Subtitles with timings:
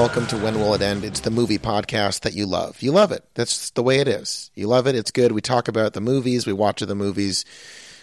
[0.00, 1.04] Welcome to When Will It End?
[1.04, 2.80] It's the movie podcast that you love.
[2.80, 3.22] You love it.
[3.34, 4.50] That's the way it is.
[4.54, 4.94] You love it.
[4.94, 5.32] It's good.
[5.32, 6.46] We talk about the movies.
[6.46, 7.44] We watch the movies,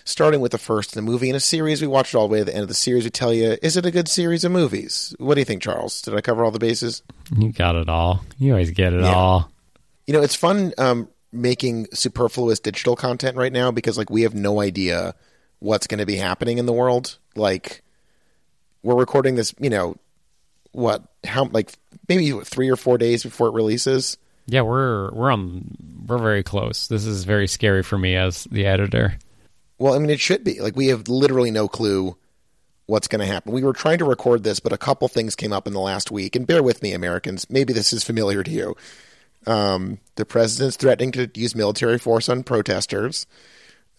[0.05, 1.81] starting with the first in the movie in a series.
[1.81, 3.03] We watch it all the way to the end of the series.
[3.03, 5.16] We tell you, is it a good series of movies?
[5.17, 5.99] What do you think, Charles?
[6.03, 7.02] Did I cover all the bases?
[7.36, 8.23] You got it all.
[8.38, 9.16] You always get it Yeah.
[9.16, 9.52] all.
[10.05, 14.36] You know, it's fun um, making superfluous digital content right now because, like, we have
[14.36, 15.16] no idea
[15.58, 17.17] what's going to be happening in the world.
[17.36, 17.81] Like,
[18.84, 19.95] we're recording this, you know,
[20.73, 21.72] what, how, like,
[22.09, 24.17] maybe what, three or four days before it releases.
[24.45, 25.75] Yeah, we're we're on
[26.07, 26.88] we're very close.
[26.88, 29.17] This is very scary for me as the editor.
[29.77, 30.59] Well, I mean, it should be.
[30.59, 32.17] Like, we have literally no clue
[32.88, 33.52] what's going to happen.
[33.52, 36.09] We were trying to record this, but a couple things came up in the last
[36.09, 36.36] week.
[36.36, 37.47] And bear with me, Americans.
[37.49, 38.75] Maybe this is familiar to you.
[39.45, 43.27] Um, the president's threatening to use military force on protesters.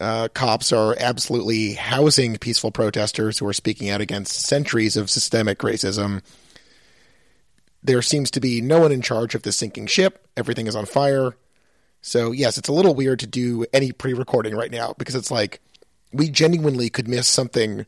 [0.00, 5.59] Uh, cops are absolutely housing peaceful protesters who are speaking out against centuries of systemic
[5.59, 6.22] racism.
[7.83, 10.27] There seems to be no one in charge of the sinking ship.
[10.37, 11.37] Everything is on fire.
[12.01, 15.31] So, yes, it's a little weird to do any pre recording right now because it's
[15.31, 15.61] like
[16.12, 17.87] we genuinely could miss something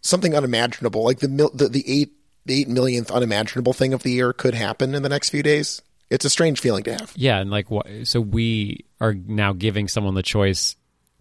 [0.00, 1.04] something unimaginable.
[1.04, 2.12] Like the, the, the eight
[2.46, 5.82] the eight millionth unimaginable thing of the year could happen in the next few days.
[6.10, 7.12] It's a strange feeling to have.
[7.14, 7.66] Yeah, and like?
[8.04, 10.74] So we are now giving someone the choice: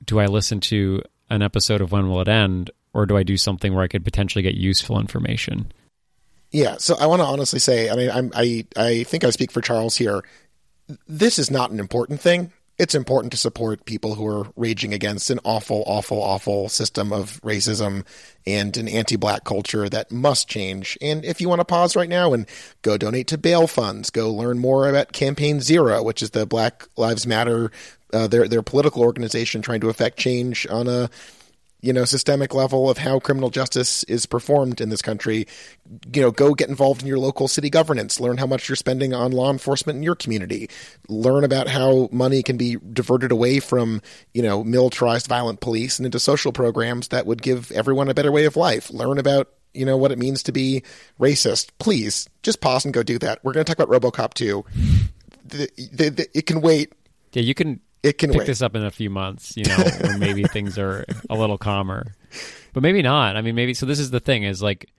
[0.06, 3.38] do I listen to an episode of When Will It End, or do I do
[3.38, 5.72] something where I could potentially get useful information?
[6.52, 9.52] Yeah, so I want to honestly say, I mean, I'm, I I think I speak
[9.52, 10.24] for Charles here.
[11.08, 12.54] This is not an important thing.
[12.78, 17.42] It's important to support people who are raging against an awful, awful, awful system of
[17.42, 18.06] racism
[18.46, 20.96] and an anti-black culture that must change.
[21.02, 22.46] And if you want to pause right now and
[22.84, 26.86] go donate to bail funds, go learn more about Campaign Zero, which is the Black
[26.96, 27.72] Lives Matter,
[28.14, 31.10] uh, their their political organization trying to affect change on a
[31.82, 35.48] you know systemic level of how criminal justice is performed in this country
[36.14, 38.20] you know go get involved in your local city governance.
[38.20, 40.70] Learn how much you're spending on law enforcement in your community.
[41.08, 44.02] Learn about how money can be diverted away from
[44.34, 48.32] you know militarized violent police and into social programs that would give everyone a better
[48.32, 48.90] way of life.
[48.90, 50.84] Learn about you know what it means to be
[51.20, 51.70] racist.
[51.80, 53.40] Please just pause and go do that.
[53.44, 54.66] We're going to talk about robocop 2
[55.48, 56.94] the, the, the, it can wait.
[57.34, 59.78] Yeah, you can it can pick wait this up in a few months, you know,
[60.02, 62.14] when maybe things are a little calmer.
[62.74, 63.36] But maybe not.
[63.36, 64.92] I mean, maybe so this is the thing is like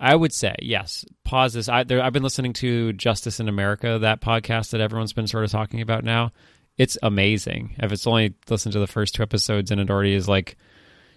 [0.00, 1.68] I would say, yes, pause this.
[1.68, 5.44] I there, I've been listening to Justice in America, that podcast that everyone's been sort
[5.44, 6.32] of talking about now.
[6.76, 7.74] It's amazing.
[7.80, 10.56] If it's only listened to the first two episodes and it already is like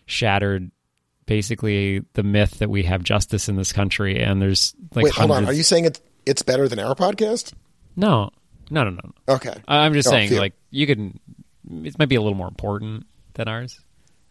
[0.07, 0.71] shattered
[1.27, 5.31] basically the myth that we have justice in this country and there's like wait hold
[5.31, 7.53] on are you saying it's it's better than our podcast
[7.95, 8.31] No.
[8.71, 8.99] No, no, no.
[9.27, 9.33] no.
[9.35, 10.39] okay I- I'm just Oh, saying, phew.
[10.39, 11.19] like you can.
[11.85, 13.05] It might be a little more important
[13.35, 13.79] than ours.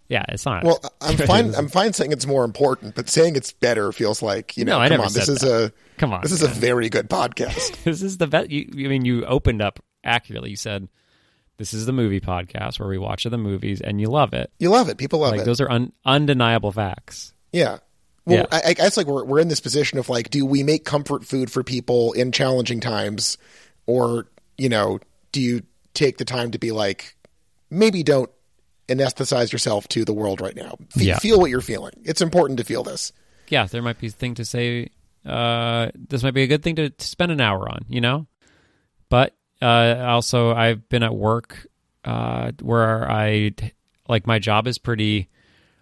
[0.09, 0.65] Yeah, it's not.
[0.65, 1.55] Well, I'm fine.
[1.55, 4.73] I'm fine saying it's more important, but saying it's better feels like you know.
[4.73, 5.65] No, I come never on, this said is that.
[5.67, 7.85] a Come on, This is a very good podcast.
[7.85, 8.51] this is the best.
[8.51, 10.51] You, I mean, you opened up accurately.
[10.51, 10.89] You said
[11.59, 14.51] this is the movie podcast where we watch the movies and you love it.
[14.59, 14.97] You love it.
[14.99, 15.45] People love Like it.
[15.45, 17.33] those are un, undeniable facts.
[17.53, 17.79] yeah.
[18.27, 18.47] Well, Yeah.
[18.51, 21.25] I, I guess like we're we're in this position of like, do we make comfort
[21.25, 23.39] food for people in challenging times,
[23.91, 24.99] or you know,
[25.33, 25.63] do you
[25.95, 27.17] take the time to be like,
[27.71, 28.31] maybe don't
[28.89, 30.77] anesthetize yourself to the world right now.
[30.91, 31.19] Fe- Yeah.
[31.19, 31.93] Feel what you're feeling.
[32.05, 33.13] It's important to feel this.
[33.49, 34.89] Yeah, there might be a thing to say.
[35.25, 37.85] Uh, this might be a good thing to, to spend an hour on.
[37.89, 38.27] You know,
[39.09, 41.67] but uh, also I've been at work
[42.05, 43.53] uh, where I
[44.09, 45.29] like my job is pretty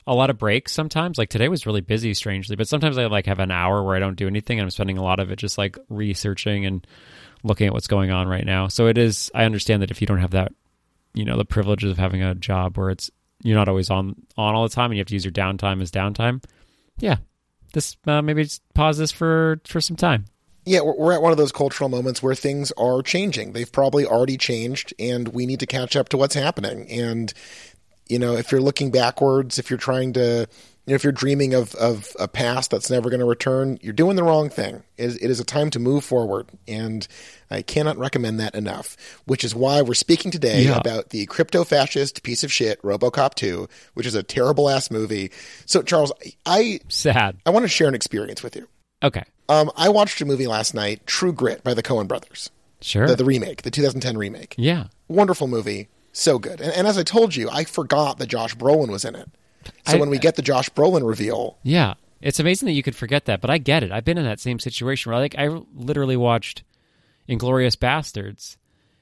[0.07, 3.27] a lot of breaks sometimes like today was really busy strangely but sometimes i like
[3.27, 5.37] have an hour where i don't do anything and i'm spending a lot of it
[5.37, 6.87] just like researching and
[7.49, 10.07] looking at what's going on right now so it is i understand that if you
[10.07, 10.53] don't have that
[11.15, 13.11] you know the privileges of having a job where it's
[13.43, 15.83] you're not always on on all the time and you have to use your downtime
[15.83, 16.43] as downtime
[16.99, 17.17] yeah
[17.73, 20.25] this uh, maybe just pause this for for some time
[20.65, 23.53] Yeah, we're we're at one of those cultural moments where things are changing.
[23.53, 26.91] They've probably already changed, and we need to catch up to what's happening.
[26.91, 27.33] And
[28.07, 30.47] you know, if you're looking backwards, if you're trying to,
[30.89, 33.93] you know, if you're dreaming of of a past that's never going to return, you're
[33.93, 34.83] doing the wrong thing.
[34.97, 37.07] It is, it is a time to move forward, and
[37.51, 38.97] I cannot recommend that enough.
[39.27, 40.79] Which is why we're speaking today Yeah.
[40.79, 45.31] about the crypto fascist piece of shit RoboCop 2, which is a terrible ass movie.
[45.67, 46.13] So, Charles,
[46.47, 48.67] I sad I want to share an experience with you.
[49.03, 52.51] okay Um, I watched a movie last night, True Grit by the Coen Brothers,
[52.81, 54.55] sure the, the remake, the 2010 remake.
[54.57, 56.61] yeah Wonderful movie, so good.
[56.61, 59.29] And, and as I told you, I forgot that Josh Brolin was in it.
[59.87, 61.95] So I- when we get the Josh Brolin reveal, Yeah.
[62.21, 63.93] It's amazing that you could forget that, but I get it.
[63.93, 66.65] I've been in that same situation where like I literally watched
[67.29, 68.57] Inglourious Basterds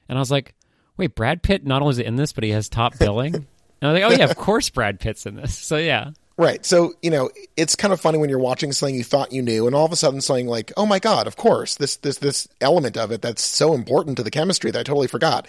[0.07, 0.53] and I was like,
[0.97, 3.33] wait, Brad Pitt not only is in this, but he has top billing.
[3.35, 3.45] and
[3.81, 5.57] I was like, oh yeah, of course Brad Pitt's in this.
[5.57, 6.11] So yeah.
[6.39, 6.63] Right.
[6.63, 9.65] So, you know, it's kind of funny when you're watching something you thought you knew
[9.65, 11.73] and all of a sudden saying like, "Oh my god, of course.
[11.77, 15.07] This this this element of it that's so important to the chemistry that I totally
[15.07, 15.47] forgot."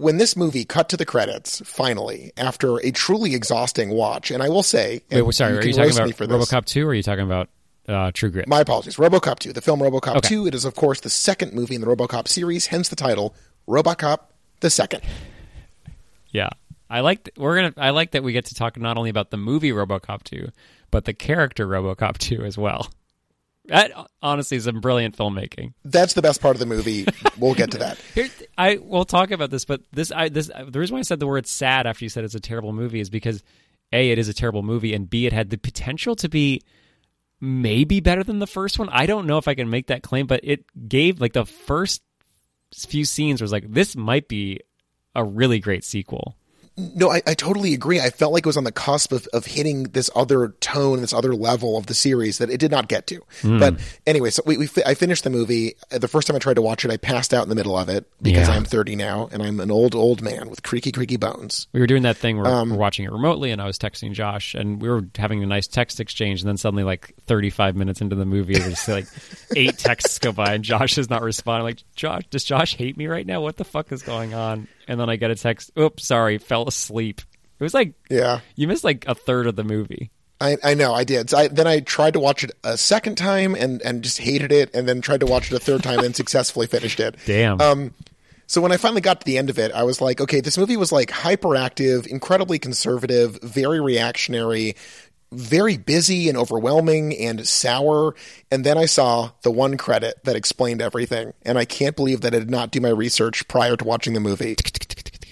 [0.00, 4.48] When this movie cut to the credits finally after a truly exhausting watch, and I
[4.48, 6.40] will say, Wait, well, sorry, you are you talking about.
[6.40, 7.48] RoboCop 2 or are you talking about
[7.88, 8.48] uh, True Grit?
[8.48, 8.96] My apologies.
[8.96, 10.28] RoboCop 2, the film RoboCop Okay.
[10.28, 10.46] 2.
[10.46, 13.34] It is of course the second movie in the RoboCop series, hence the title
[13.68, 14.18] RoboCop
[14.60, 15.02] the Second.
[16.30, 16.50] Yeah,
[16.88, 17.74] I like th- we're gonna.
[17.76, 20.48] I like that we get to talk not only about the movie RoboCop 2,
[20.90, 22.88] but the character RoboCop 2 as well.
[23.70, 25.74] That honestly is some brilliant filmmaking.
[25.84, 27.06] That's the best part of the movie.
[27.38, 27.98] We'll get to that.
[28.14, 28.28] Here,
[28.58, 31.26] I will talk about this, but this, I, this, the reason why I said the
[31.28, 33.44] word "sad" after you said it's a terrible movie is because
[33.92, 36.62] a, it is a terrible movie, and b, it had the potential to be
[37.40, 38.88] maybe better than the first one.
[38.90, 42.02] I don't know if I can make that claim, but it gave like the first
[42.74, 44.60] few scenes was like this might be
[45.14, 46.36] a really great sequel.
[46.94, 48.00] No, I, I totally agree.
[48.00, 51.12] I felt like it was on the cusp of, of hitting this other tone, this
[51.12, 53.20] other level of the series that it did not get to.
[53.42, 53.58] Hmm.
[53.58, 55.74] But anyway, so we, we fi- I finished the movie.
[55.92, 57.76] Uh, The first time I tried to watch it, I passed out in the middle
[57.76, 58.54] of it because Yeah.
[58.54, 61.66] I'm 30 now and I'm an old, old man with creaky, creaky bones.
[61.72, 64.12] We were doing that thing where Um, we're watching it remotely, and I was texting
[64.12, 68.00] Josh, and we were having a nice text exchange, and then suddenly, like 35 minutes
[68.00, 69.06] into the movie, there's like
[69.56, 71.64] eight texts go by, and Josh is not responding.
[71.64, 73.40] Like, Josh, does Josh hate me right now?
[73.40, 74.68] What the fuck is going on?
[74.90, 77.20] And then I get a text, oops, sorry, fell asleep.
[77.60, 78.40] It was like, Yeah.
[78.56, 80.10] you missed like a third of the movie.
[80.40, 81.30] I, I know I did.
[81.30, 84.50] So I, then I tried to watch it a second time and, and just hated
[84.50, 87.14] it, and then tried to watch it a third time and successfully finished it.
[87.24, 87.60] Damn.
[87.60, 87.94] Um,
[88.48, 90.58] so when I finally got to the end of it, I was like, okay, this
[90.58, 94.74] movie was like hyperactive, incredibly conservative, very reactionary,
[95.32, 98.16] very busy and overwhelming and sour.
[98.50, 102.34] And then I saw the one credit that explained everything, and I can't believe that
[102.34, 104.56] I did not do my research prior to watching the movie.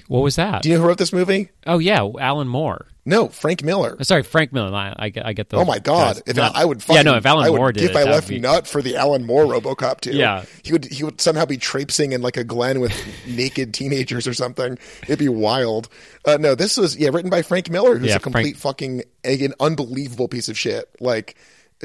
[0.08, 0.62] What was that?
[0.62, 1.50] Do you know who wrote this movie?
[1.66, 2.86] oh, yeah, Alan Moore.
[3.06, 3.96] No, Frank Miller.
[3.98, 4.74] Uh, Sorry, Frank Miller.
[4.76, 5.60] I, I, get- I get those.
[5.62, 6.20] Oh my god!
[6.26, 6.38] If.
[6.38, 7.16] I, I would, fucking, yeah, no.
[7.16, 9.44] If Alan I would Moore did give my left be- nut for the Alan Moore
[9.46, 10.12] RoboCop too.
[10.12, 10.44] Yeah.
[10.62, 12.92] he would he would somehow be traipsing in like a glen with
[13.26, 14.76] naked teenagers or something.
[15.04, 15.88] It'd be wild.
[16.26, 19.54] Uh, no, this was yeah written by Frank Miller, who's Yeah, a complete fucking an
[19.58, 20.90] unbelievable piece of shit.
[21.00, 21.36] Like,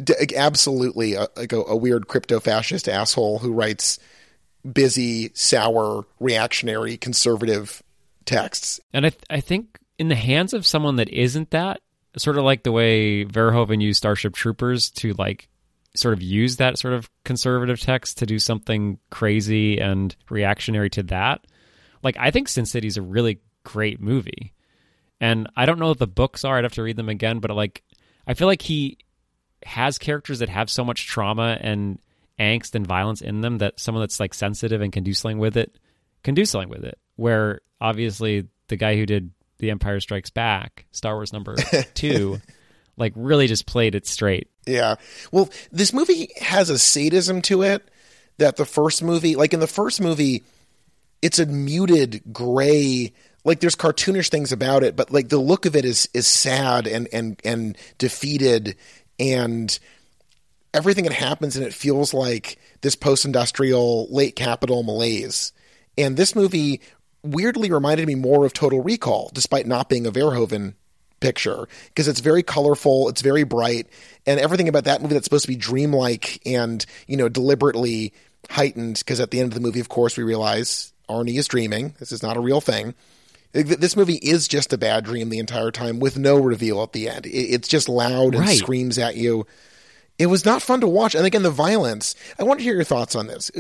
[0.03, 3.97] d- absolutely a, like a, a weird crypto fascist asshole who writes
[4.69, 7.82] busy, sour, reactionary, conservative
[8.25, 8.79] texts.
[8.93, 11.81] And I, th- I think in the hands of someone that isn't that,
[12.17, 15.49] sort of like the way Verhoeven used Starship Troopers to like
[15.95, 21.03] sort of use that sort of conservative text to do something crazy and reactionary to
[21.03, 21.45] that.
[22.01, 24.53] Like I think Sin City is a really great movie.
[25.19, 26.57] And I don't know what the books are.
[26.57, 27.83] I'd have to read them again, but like
[28.27, 28.97] I feel like he
[29.65, 31.99] has characters that have so much trauma and
[32.39, 35.55] angst and violence in them that someone that's like sensitive and can do something with
[35.55, 35.77] it
[36.23, 36.97] can do something with it.
[37.15, 41.55] Where obviously the guy who did The Empire Strikes Back, Star Wars number
[41.93, 42.41] two,
[42.97, 44.49] like really just played it straight.
[44.65, 44.95] Yeah.
[45.31, 47.87] Well, this movie has a sadism to it
[48.37, 50.43] that the first movie, like in the first movie,
[51.21, 53.13] it's a muted gray
[53.45, 56.85] like there's cartoonish things about it but like the look of it is is sad
[56.85, 58.75] and and and defeated
[59.19, 59.79] and
[60.73, 65.53] everything that happens and it feels like this post-industrial late capital malaise
[65.97, 66.81] and this movie
[67.23, 70.73] weirdly reminded me more of total recall despite not being a verhoeven
[71.19, 73.87] picture because it's very colorful it's very bright
[74.25, 78.11] and everything about that movie that's supposed to be dreamlike and you know deliberately
[78.49, 81.95] heightened because at the end of the movie of course we realize arnie is dreaming
[81.99, 82.93] this is not a real thing.
[83.53, 87.07] This movie is just a bad dream the entire time with no reveal at the
[87.07, 87.27] end.
[87.27, 88.57] It's just loud and Right.
[88.57, 89.45] screams at you
[90.23, 92.83] it was not fun to watch and again the violence i want to hear your
[92.83, 93.51] thoughts on this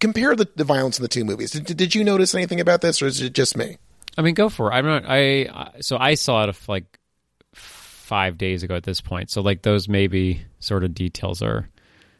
[0.00, 3.00] compare the, the violence in the two movies did, did you notice anything about this
[3.00, 3.76] or is it just me
[4.18, 4.74] I mean, go for it.
[4.74, 5.04] I'm not.
[5.06, 6.98] I so I saw it like
[7.54, 9.30] five days ago at this point.
[9.30, 11.68] So like those maybe sort of details are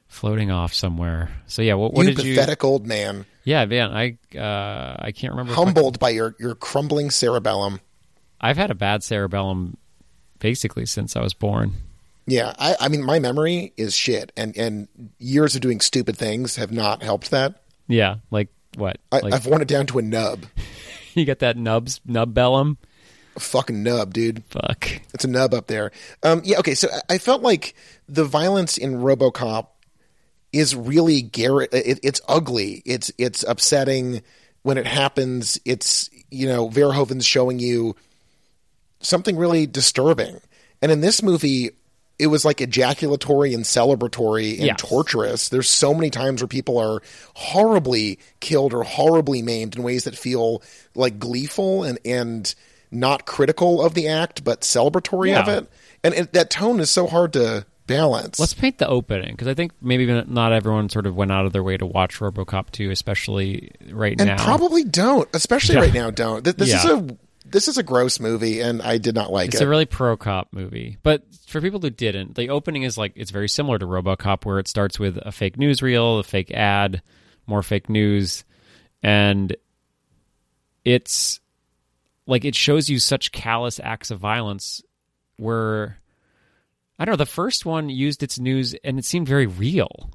[0.09, 1.31] floating off somewhere.
[1.47, 2.35] So yeah, what, what you did you?
[2.35, 3.91] pathetic old man Yeah, man.
[3.91, 5.53] I uh, I can't remember.
[5.55, 7.81] humbled by your, your crumbling cerebellum.
[8.41, 9.77] I've had a bad cerebellum
[10.39, 11.73] basically since I was born.
[12.27, 16.57] Yeah, I, I mean, my memory is shit, and, and years of doing stupid things
[16.57, 17.63] have not helped that.
[17.89, 18.99] Yeah, like what?
[19.11, 20.47] I, like I've worn it down to a nub,
[21.15, 22.79] you got that nubs nub bellum.
[23.39, 24.45] fucking nub, dude.
[24.45, 24.89] Fuck.
[25.13, 25.91] It's a nub up there.
[26.23, 26.75] Um, yeah, okay.
[26.75, 27.75] So I- felt like
[28.09, 29.67] the violence in RoboCop
[30.53, 31.73] is really Garrett.
[31.75, 32.83] It, it's ugly.
[32.87, 34.23] It's it's upsetting
[34.63, 35.59] when it happens.
[35.65, 37.97] It's you know Verhoeven's showing you
[39.01, 40.41] something really disturbing,
[40.81, 41.71] and in this movie.
[42.21, 44.77] It was like ejaculatory and celebratory and Yes.
[44.81, 45.49] torturous.
[45.49, 47.01] There's so many times where people are
[47.35, 50.63] horribly killed or horribly maimed in ways that feel
[50.95, 52.55] like gleeful and and
[52.93, 55.41] not critical of the act but celebratory Yeah.
[55.43, 55.71] of it.
[56.03, 58.39] And it, that tone is so hard to balance.
[58.39, 61.53] Let's paint the opening because I think maybe not everyone sort of went out of
[61.53, 64.43] their way to watch RoboCop 2, especially right and now.
[64.45, 65.81] probably don't, especially Yeah.
[65.83, 66.11] right now.
[66.11, 66.45] Don't.
[66.45, 67.07] Th- This is a
[67.51, 69.59] this is a gross movie, and I did not like It's it.
[69.59, 70.99] It's a really pro cop movie.
[71.03, 74.59] But for people who didn't, the opening is like it's very similar to RoboCop where
[74.59, 77.03] it starts with a fake newsreel, a fake ad,
[77.47, 78.45] more fake news,
[79.03, 79.57] and
[80.85, 81.41] it's
[82.27, 84.83] like it shows you such callous acts of violence
[85.37, 85.99] where
[86.99, 90.11] I don't know, the first one used its news and it seemed very real.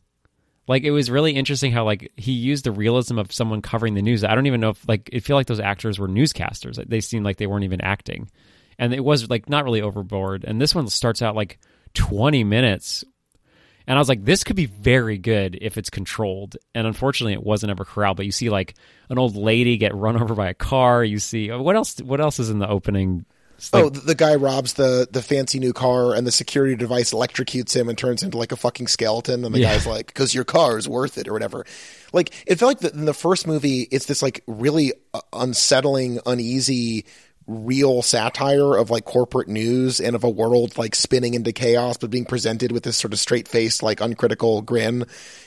[0.68, 4.02] Like it was really interesting how like he used the realism of someone covering the
[4.02, 4.24] news.
[4.24, 6.84] I don't even know if like it feel like those actors were newscasters.
[6.88, 8.30] They seemed like they weren't even acting.
[8.80, 10.44] And it was like not really overboard.
[10.44, 11.60] And this one starts out like
[11.94, 13.04] 20 minutes.
[13.88, 16.58] And I was like, this could be very good if it's controlled.
[16.74, 18.18] And unfortunately, it wasn't ever corralled.
[18.18, 18.74] But you see like
[19.10, 21.04] an old lady get run over by a car.
[21.04, 22.00] You see what else?
[22.00, 23.26] What else is in the opening?
[23.58, 26.76] It's like- oh, the, the guy robs the the fancy new car, and the security
[26.76, 29.46] device electrocutes him and turns into like a fucking skeleton.
[29.46, 29.74] And the Yeah.
[29.74, 31.66] guy's like, "Because your car is worth it," or whatever.
[32.14, 36.20] Like it felt like the, in the first movie, it's this like really uh, unsettling,
[36.26, 37.06] uneasy,
[37.48, 42.10] real satire of like corporate news and of a world like spinning into chaos, but
[42.10, 45.06] being presented with this sort of straight faced, like uncritical grin.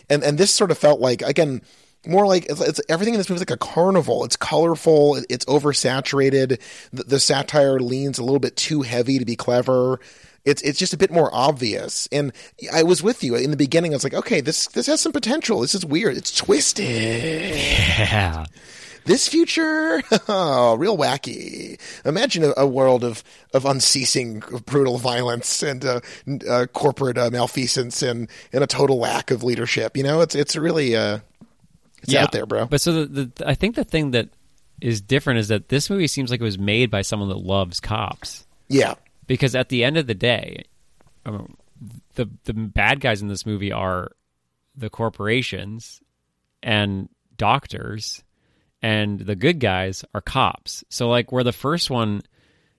[0.09, 1.61] And and this sort of felt like again
[2.09, 4.25] more like it's, it's everything in this movie is like a carnival.
[4.25, 5.17] It's colorful.
[5.17, 6.61] it- It's oversaturated.
[6.93, 10.01] The, the satire leans a little bit too heavy to be clever.
[10.45, 12.09] It's it's just a bit more obvious.
[12.11, 12.33] And
[12.73, 13.93] I was with you in the beginning.
[13.93, 15.61] I was like, okay, this this has some potential.
[15.61, 16.17] This is weird.
[16.17, 16.87] It's twisted.
[17.55, 18.47] yeah.
[19.05, 21.81] This future, oh, real wacky.
[22.05, 23.25] Imagine a, a world of,
[23.55, 26.01] of unceasing brutal violence and uh,
[26.47, 29.97] uh, corporate uh, malfeasance and, and a total lack of leadership.
[29.97, 30.95] You know, it's it's really
[32.03, 32.67] it's out there, bro.
[32.67, 34.29] But so the, the I think the thing that
[34.81, 37.81] is different is that this movie seems like it was made by someone that loves
[37.81, 38.47] cops.
[38.69, 38.95] yeah,
[39.27, 40.65] Because at the end of the day,
[41.27, 41.57] um,
[42.15, 44.13] the the bad guys in this movie are
[44.77, 46.01] the corporations
[46.63, 48.23] and doctors,
[48.83, 50.85] and the good guys are cops.
[50.89, 52.23] So like where the first one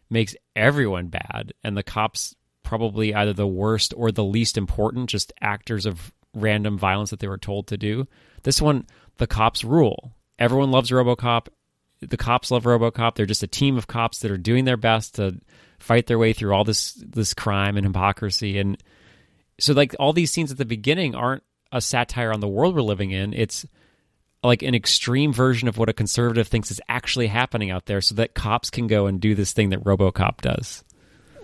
[0.09, 5.33] makes everyone bad, and the cops probably either the worst or the least important, just
[5.41, 8.07] actors of random violence that they were told to do.
[8.43, 8.85] This one,
[9.19, 10.13] the cops rule.
[10.39, 11.47] Everyone loves RoboCop.
[12.01, 13.15] The cops love RoboCop.
[13.15, 15.39] They're just a team of cops that are doing their best to
[15.79, 18.57] fight their way through all this this crime and hypocrisy.
[18.57, 18.81] And
[19.59, 22.81] so, like all these scenes at the beginning aren't a satire on the world we're
[22.81, 23.33] living in.
[23.33, 23.65] It's
[24.43, 28.15] like an extreme version of what a conservative thinks is actually happening out there, so
[28.15, 30.83] that cops can go and do this thing that RoboCop does.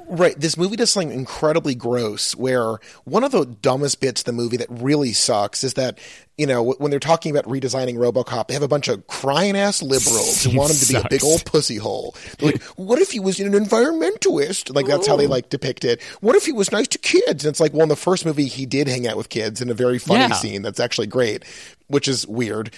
[0.07, 0.39] Right.
[0.39, 4.57] This movie does something incredibly gross where one of the dumbest bits of the movie
[4.57, 5.97] that really sucks is that,
[6.37, 9.81] you know, when they're talking about redesigning Robocop, they have a bunch of crying ass
[9.81, 12.15] liberals who want him to be a big old pussy hole.
[12.37, 14.73] They're like, what if he was an environmentalist?
[14.75, 16.01] Like, that's how they like depict it.
[16.21, 17.43] What if he was nice to kids?
[17.43, 19.69] And it's like, well, in the first movie, he did hang out with kids in
[19.69, 20.33] a very funny Yeah.
[20.33, 21.43] scene that's actually great,
[21.87, 22.71] which is weird.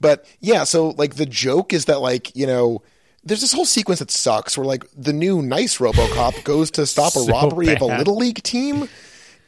[0.00, 2.82] But yeah, so like the joke is that, like, you know,
[3.24, 7.16] there's this whole sequence that sucks where like the new nice RoboCop goes to stop
[7.16, 8.88] a So robbery of a little league team,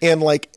[0.00, 0.50] and like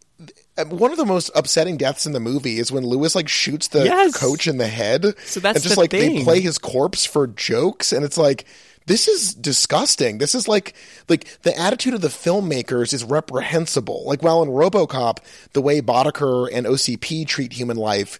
[0.67, 3.85] one of the most upsetting deaths in the movie is when Lewis like shoots the
[3.85, 4.15] Yes.
[4.17, 5.17] coach in the head.
[5.25, 8.45] So that's and just the like they play his corpse for jokes, and it's like.
[8.85, 10.17] This is disgusting.
[10.17, 10.73] This is like
[11.09, 14.03] like the attitude of the filmmakers is reprehensible.
[14.03, 15.19] Like while in RoboCop,
[15.53, 18.19] the way Boddicker and OCP treat human life,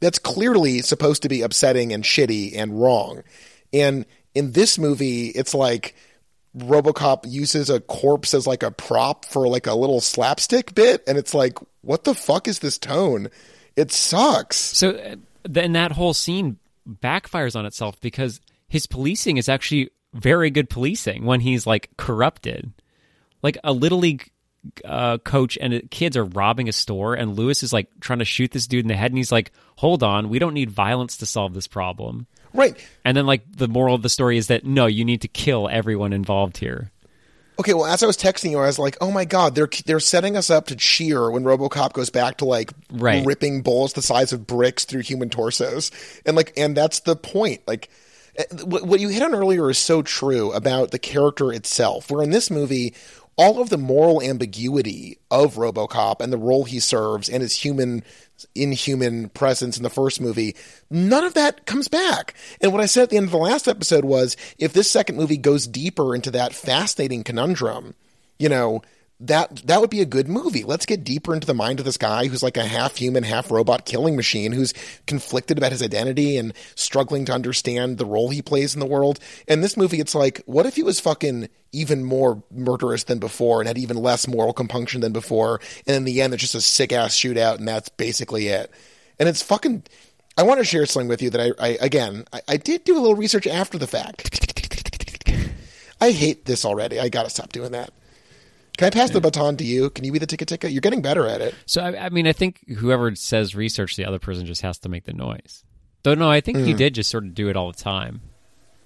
[0.00, 3.22] that's clearly supposed to be upsetting and shitty and wrong.
[3.72, 4.06] And
[4.38, 5.96] in this movie, it's like
[6.56, 11.18] RoboCop uses a corpse as like a prop for like a little slapstick bit, and
[11.18, 13.28] it's like, what the fuck is this tone?
[13.74, 14.56] It sucks.
[14.56, 20.50] So uh, then that whole scene backfires on itself because his policing is actually very
[20.50, 22.72] good policing when he's like corrupted.
[23.42, 24.30] Like a little league
[24.84, 28.24] uh, coach and uh, kids are robbing a store, and Lewis is like trying to
[28.24, 31.16] shoot this dude in the head, and he's like, "Hold on, we don't need violence
[31.18, 32.76] to solve this problem." Right.
[33.04, 35.68] And then like the moral of the story is that no, you need to kill
[35.68, 36.90] everyone involved here.
[37.60, 39.98] Okay, well, as I was texting you, I was like, "Oh my god, they're they're
[39.98, 43.26] setting us up to cheer when RoboCop goes back to like Right.
[43.26, 45.90] ripping bullets the size of bricks through human torsos,"
[46.24, 47.62] and like, and that's the point.
[47.66, 47.90] Like,
[48.36, 52.12] eh, what, what you hit on earlier is so true about the character itself.
[52.12, 52.94] Where in this movie,
[53.36, 58.04] all of the moral ambiguity of RoboCop and the role he serves and his human
[58.54, 60.54] inhuman presence in the first movie,
[60.90, 62.34] none of that comes back.
[62.60, 65.16] And what I said at the end of the last episode was if this second
[65.16, 67.94] movie goes deeper into that fascinating conundrum,
[68.38, 68.82] you know,
[69.20, 70.62] that that would be a good movie.
[70.62, 73.50] Let's get deeper into the mind of this guy who's like a half human, half
[73.50, 74.72] robot killing machine who's
[75.06, 79.18] conflicted about his identity and struggling to understand the role he plays in the world.
[79.48, 83.60] And this movie, it's like, what if he was fucking even more murderous than before
[83.60, 85.60] and had even less moral compunction than before?
[85.86, 88.70] And in the end, it's just a sick ass shootout, and that's basically it.
[89.18, 89.82] And it's fucking.
[90.36, 92.96] I want to share something with you that I, I again, I, I did do
[92.96, 94.44] a little research after the fact.
[96.00, 97.00] I hate this already.
[97.00, 97.92] I gotta stop doing that.
[98.78, 99.90] Can I pass the baton to you?
[99.90, 100.70] Can you be the ticka ticka?
[100.70, 101.54] You're getting better at it.
[101.66, 104.88] So I, I mean, I think whoever says research, the other person just has to
[104.88, 105.64] make the noise.
[106.04, 108.20] Though no, I think you did just sort of do it all the time.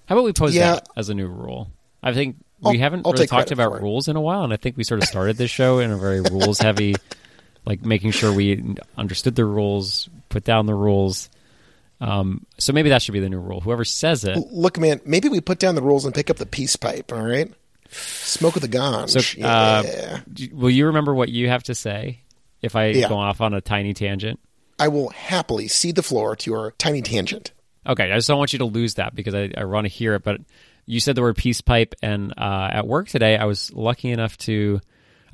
[0.07, 0.55] How about we pose Mm.
[0.57, 0.73] Yeah.
[0.73, 1.71] that as a new rule?
[2.01, 4.57] I think we I'll- haven't I'll really talked about rules in a while, and I
[4.57, 6.95] think we sort of started this show in a very rules heavy,
[7.65, 11.29] like making sure we understood the rules, put down the rules.
[12.01, 13.61] Um, so maybe that should be the new rule.
[13.61, 16.45] Whoever says it, Look, man, maybe we put down the rules and pick up the
[16.45, 17.13] peace pipe.
[17.13, 17.53] All right,
[17.93, 19.09] smoke with the ganj.
[19.09, 19.47] So, yeah.
[19.47, 20.19] uh,
[20.51, 22.21] will you remember what you have to say
[22.61, 23.09] if I Yeah.
[23.09, 24.39] go off on a tiny tangent?
[24.79, 27.51] I will happily cede the floor to your tiny tangent.
[27.87, 30.15] Okay, I just don't want you to lose that because I, I want to hear
[30.15, 30.23] it.
[30.23, 30.41] But
[30.85, 34.37] you said the word peace pipe, and uh, at work today, I was lucky enough
[34.39, 34.79] to.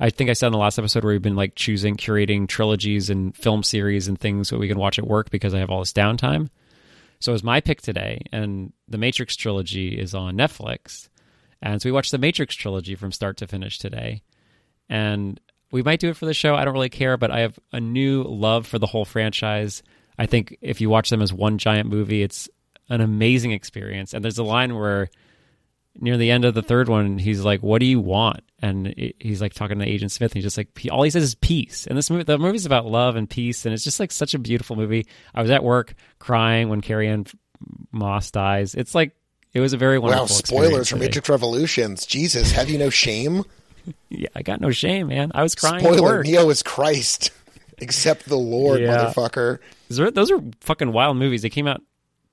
[0.02, 3.10] I think I said in the last episode where we've been like choosing, curating trilogies
[3.10, 5.80] and film series and things that we can watch at work because I have all
[5.80, 6.48] this downtime.
[7.18, 11.08] So it was my pick today, and the Matrix trilogy is on Netflix,
[11.62, 14.22] and so we watched the Matrix trilogy from start to finish today,
[14.88, 15.40] and
[15.70, 16.54] we might do it for the show.
[16.54, 19.82] I don't really care, but I have a new love for the whole franchise.
[20.18, 22.48] I think if you watch them as one giant movie, it's
[22.88, 24.12] an amazing experience.
[24.12, 25.08] And there's a line where
[25.98, 29.40] near the end of the third one, he's like, "What do you want?" And he's
[29.40, 31.86] like talking to Agent Smith, and he's just like, "Pe- all he says is peace.
[31.86, 34.38] And this movie, the movie's about love and peace, and it's just like such a
[34.38, 35.06] beautiful movie.
[35.34, 37.26] I was at work crying when Carrie Ann
[37.92, 38.74] Moss dies.
[38.74, 39.12] It's like
[39.52, 40.22] it was a very wonderful.
[40.24, 40.96] Wow, spoilers for.
[40.96, 42.06] Matrix Revolutions.
[42.06, 43.44] Jesus, have you no shame?
[44.10, 45.32] Yeah, I got no shame, man.
[45.34, 45.80] I was crying.
[45.82, 46.22] Spoiler.
[46.22, 47.30] Neo is Christ.
[47.78, 49.06] except the Lord, Yeah.
[49.06, 49.58] motherfucker.
[49.88, 51.40] Those are, those are fucking wild movies.
[51.40, 51.80] They came out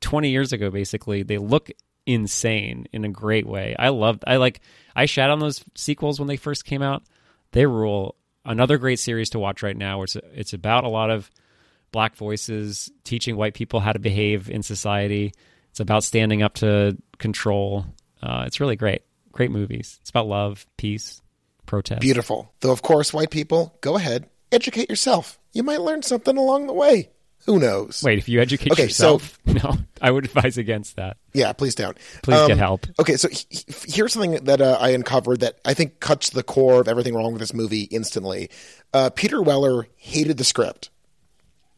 [0.02, 1.24] 20 years ago, basically.
[1.24, 1.72] They look
[2.06, 3.76] insane in a great way.
[3.80, 4.60] I loved, I like,
[4.96, 7.04] I shat on those sequels when they first came out.
[7.54, 8.15] They rule.
[8.46, 10.04] Another great series to watch right now.
[10.04, 11.32] It's, it's about a lot of
[11.92, 15.34] black voices teaching white people how to behave in society.
[15.78, 17.86] It's about standing up to control.
[18.20, 19.04] Uh, it's really great.
[19.32, 20.00] Great movies.
[20.02, 21.22] It's about love, peace,
[21.68, 22.02] protest.
[22.02, 22.52] Beautiful.
[22.62, 25.38] Though, of course, white people, go ahead, educate yourself.
[25.54, 27.12] You might learn something along the way.
[27.46, 28.02] Who knows?
[28.04, 31.18] Wait, if you educate Okay, so- yourself, no, I would advise against that.
[31.34, 31.96] Yeah, please don't.
[32.24, 32.88] Please Um, get help.
[33.00, 36.42] Okay, so he- he- here's something that uh, I uncovered that I think cuts the
[36.42, 38.50] core of everything wrong with this movie instantly.
[38.96, 40.90] Uh, Peter Weller hated the script.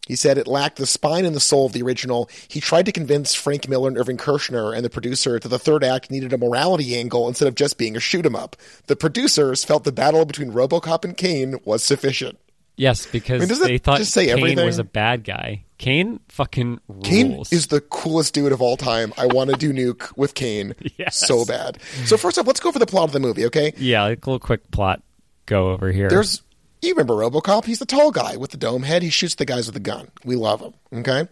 [0.10, 2.28] He said it lacked the spine and the soul of the original.
[2.50, 5.84] He tried to convince Frank Miller and Irving Kershner and the producer that the third
[5.84, 8.58] act needed a morality angle instead of just being a shoot 'em up.
[8.88, 12.40] The producers felt the battle between RoboCop and Kane was sufficient.
[12.76, 14.66] Yes, because mean, they thought just say Kane everything?
[14.66, 15.66] was a bad guy.
[15.78, 17.06] Kane fucking rules.
[17.06, 19.14] Kane is the coolest dude of all time.
[19.18, 21.18] I want to do Nuke with Kane Yes.
[21.20, 21.78] so bad.
[22.06, 23.74] So first off, let's go for the plot of the movie, okay?
[23.78, 25.04] yeah, like a little quick plot
[25.46, 26.10] go over here.
[26.10, 26.42] There's
[26.88, 27.66] you remember RoboCop?
[27.66, 29.04] He's the tall guy with the dome head.
[29.04, 30.10] He shoots the guys with the gun.
[30.24, 30.74] We love him.
[30.94, 31.28] Okay.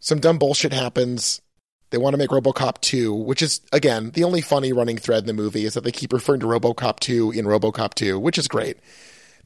[0.00, 1.40] Some dumb bullshit happens.
[1.90, 5.26] They want to make RoboCop 2, which is again the only funny running thread in
[5.26, 8.46] the movie is that they keep referring to RoboCop 2 in RoboCop 2, which is
[8.46, 8.76] great.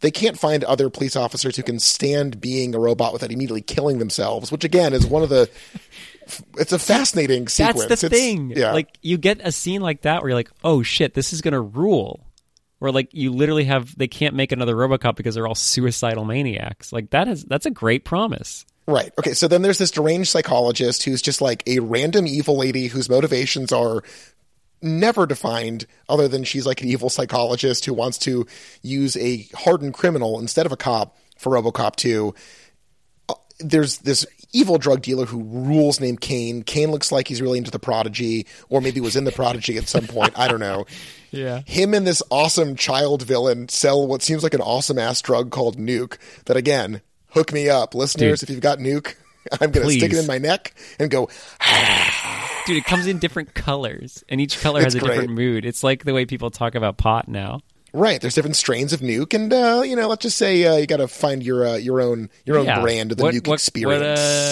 [0.00, 3.98] They can't find other police officers who can stand being a robot without immediately killing
[3.98, 5.48] themselves, which again is one of the.
[6.58, 7.86] It's a fascinating sequence.
[7.86, 8.52] That's the It's- thing.
[8.56, 8.72] Yeah.
[8.72, 11.60] Like you get a scene like that where you're like, oh shit, this is gonna
[11.60, 12.20] rule.
[12.84, 16.92] Where like you literally have they can't make another RoboCop because they're all suicidal maniacs.
[16.92, 18.66] Like that is that's a great promise.
[18.86, 19.10] Right.
[19.18, 19.32] Okay.
[19.32, 23.72] So then there's this deranged psychologist who's just like a random evil lady whose motivations
[23.72, 24.02] are
[24.82, 28.46] never defined other than she's like an evil psychologist who wants to
[28.82, 32.34] use a hardened criminal instead of a cop for Robocop 2.
[33.30, 36.62] Uh, There's this evil drug dealer who rules named Kane.
[36.62, 39.88] Kane looks like he's really into the prodigy or maybe was in the prodigy at
[39.88, 40.32] some point.
[40.38, 40.86] I don't know.
[41.34, 41.62] Yeah.
[41.66, 45.76] Him and this awesome child villain sell what seems like an awesome ass drug called
[45.76, 46.16] Nuke.
[46.44, 48.38] That again, hook me up, listeners.
[48.38, 48.48] Dude.
[48.48, 49.16] if you've got Nuke,
[49.60, 51.28] I'm gonna stick it in my neck and go.
[52.66, 55.64] Dude, it comes in different colors and each color has It's a different mood.
[55.64, 57.62] It's like the way people talk about pot now.
[57.94, 60.86] Right, there's different strains of Nuke, and uh, you know, let's just say uh, you
[60.88, 62.80] got to find your uh, your own your own yeah.
[62.80, 64.02] brand of the what, Nuke what, experience.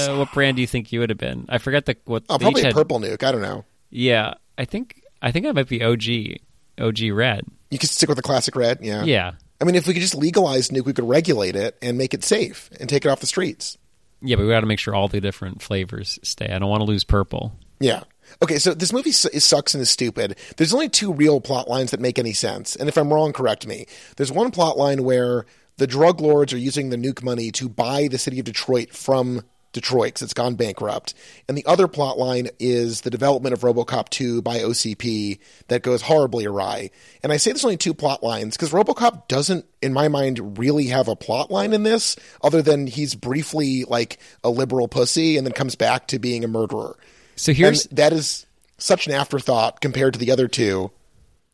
[0.06, 1.46] What, uh, what brand do you think you would have been?
[1.48, 3.24] I forget the what oh, probably a had- purple Nuke.
[3.24, 3.64] I don't know.
[3.90, 6.38] Yeah, I think I think I might be OG,
[6.80, 7.44] OG red.
[7.72, 8.78] You could stick with the classic red.
[8.80, 9.02] Yeah.
[9.02, 12.14] Yeah, I mean, if we could just legalize Nuke, we could regulate it and make
[12.14, 13.76] it safe and take it off the streets.
[14.20, 16.46] yeah, but we got to make sure all the different flavors stay.
[16.48, 17.52] I don't want to lose purple.
[17.80, 18.04] Yeah.
[18.42, 20.36] Okay, so this movie su- sucks and is stupid.
[20.56, 23.66] There's only two real plot lines that make any sense, and if I'm wrong, correct
[23.66, 23.86] me.
[24.16, 28.08] There's one plot line where the drug lords are using the nuke money to buy
[28.08, 29.42] the city of Detroit from
[29.72, 31.14] Detroit because it's gone bankrupt.
[31.48, 36.02] And the other plot line is the development of Robocop 2 by OCP that goes
[36.02, 36.90] horribly awry.
[37.22, 40.88] And I say there's only two plot lines because Robocop doesn't, in my mind, really
[40.88, 45.46] have a plot line in this other than he's briefly like a liberal pussy and
[45.46, 46.96] then comes back to being a murderer.
[47.42, 48.46] So here's and that is
[48.78, 50.92] such an afterthought compared to the other two.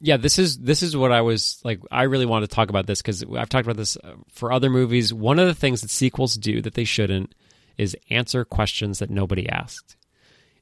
[0.01, 1.81] Yeah, this is this is what I was like.
[1.91, 4.69] I really want to talk about this because I've talked about this uh, for other
[4.69, 5.15] movies.
[5.15, 7.35] One of the things that sequels do that they shouldn't
[7.79, 9.97] is answer questions that nobody asked.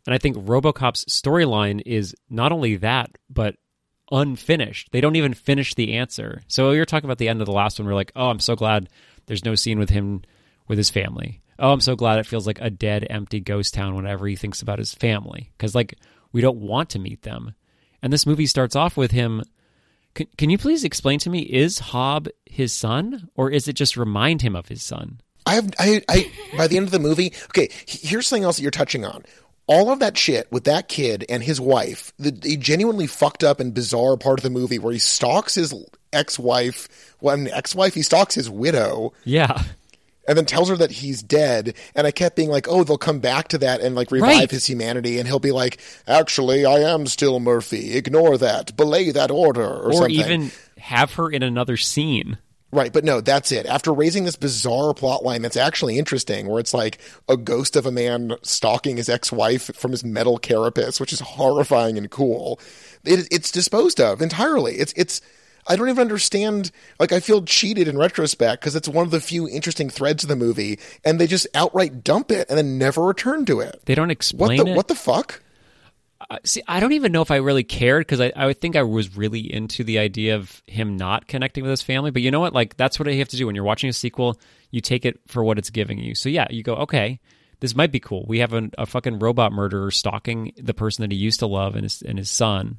[0.06, 3.56] And I think RoboCop's storyline is not only that, but
[4.12, 4.90] unfinished.
[4.92, 6.42] They don't even finish the answer.
[6.46, 7.88] So you're talking about the end of the last one.
[7.88, 8.88] We're like, oh, I'm so glad
[9.26, 10.22] there's no scene with him
[10.68, 11.42] with his family.
[11.58, 14.62] Oh, I'm so glad it feels like a dead, empty ghost town whenever he thinks
[14.62, 15.50] about his family.
[15.56, 15.94] Because, like,
[16.32, 17.54] we don't want to meet them.
[18.02, 19.42] And this movie starts off with him.
[20.14, 23.96] Can, can you please explain to me, is Hob his son, or is it just
[23.96, 25.20] remind him of his son?
[25.46, 28.62] I have, I, I, by the end of the movie, okay, here's something else that
[28.62, 29.24] you're touching on.
[29.68, 33.60] All of that shit with that kid and his wife, the, the genuinely fucked up
[33.60, 35.74] and bizarre part of the movie where he stalks his
[36.12, 39.12] ex-wife, well, ex-wife, he stalks his widow.
[39.24, 39.62] Yeah
[40.26, 41.74] and then tells her that he's dead.
[41.94, 44.50] And I kept being like, oh, they'll come back to that and like revive right.
[44.50, 45.18] his humanity.
[45.18, 47.96] And he'll be like, actually, I am still Murphy.
[47.96, 48.76] Ignore that.
[48.76, 49.62] Belay that order.
[49.62, 50.10] Or, or something.
[50.10, 52.38] even have her in another scene.
[52.72, 53.64] Right, but no, that's it.
[53.64, 57.86] After raising this bizarre plot line that's actually interesting, where it's like a ghost of
[57.86, 62.60] a man stalking his ex-wife from his metal carapace, which is horrifying and cool,
[63.04, 64.74] it, it's disposed of entirely.
[64.74, 65.20] It's it's
[65.68, 66.70] I don't even understand.
[66.98, 70.28] Like, I feel cheated in retrospect because it's one of the few interesting threads of
[70.28, 73.82] the movie, and they just outright dump it and then never return to it.
[73.84, 74.76] They don't explain what the, it.
[74.76, 75.42] What the fuck?
[76.30, 78.82] Uh, see, I don't even know if I really cared because I, I think I
[78.82, 82.10] was really into the idea of him not connecting with his family.
[82.10, 82.52] But you know what?
[82.54, 84.40] Like, that's what you have to do when you're watching a sequel.
[84.70, 86.14] You take it for what it's giving you.
[86.14, 87.20] So yeah, you go, okay,
[87.60, 88.24] this might be cool.
[88.28, 91.74] We have a, a fucking robot murderer stalking the person that he used to love
[91.74, 92.78] and his and his son.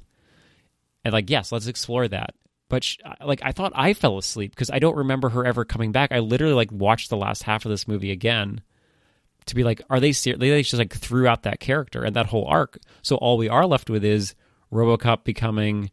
[1.05, 2.33] And like, yes, let's explore that
[2.69, 5.91] but she, like I thought I fell asleep because I don't remember her ever coming
[5.91, 6.11] back.
[6.11, 8.61] I literally like watched the last half of this movie again
[9.45, 10.39] to be like, are they serious?
[10.39, 12.77] They just like threw out that character and that whole arc.
[13.01, 14.35] So all we are left with is
[14.71, 15.91] RoboCop becoming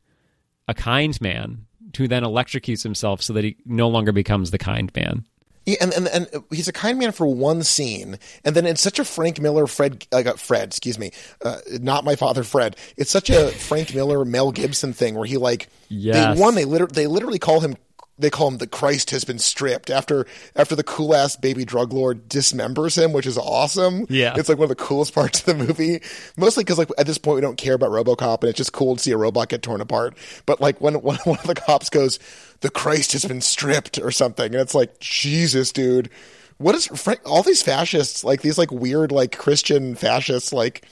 [0.67, 4.91] a kind man who then electrocutes himself so that he no longer becomes the kind
[4.97, 5.25] man.
[5.67, 8.99] Yeah, and, and and he's a kind man for one scene, and then it's such
[8.99, 11.11] a Frank Miller, Fred, uh, Fred, excuse me,
[11.43, 12.77] uh, not my father, Fred.
[12.97, 16.37] It's such a Frank Miller, Mel Gibson thing where he like, yes.
[16.37, 17.77] they, one, they literally they literally call him
[18.19, 21.93] they call him the Christ has been stripped after after the cool ass baby drug
[21.93, 24.07] lord dismembers him, which is awesome.
[24.09, 26.01] Yeah, it's like one of the coolest parts of the movie.
[26.37, 28.97] Mostly because like at this point we don't care about RoboCop, and it's just cool
[28.97, 30.17] to see a robot get torn apart.
[30.47, 32.19] But like when, when one of the cops goes,
[32.61, 36.11] "The Christ has been stripped" or something, and it's like Jesus, dude.
[36.59, 36.89] What is
[37.27, 40.87] All these fascists, like these like weird like Christian fascists, like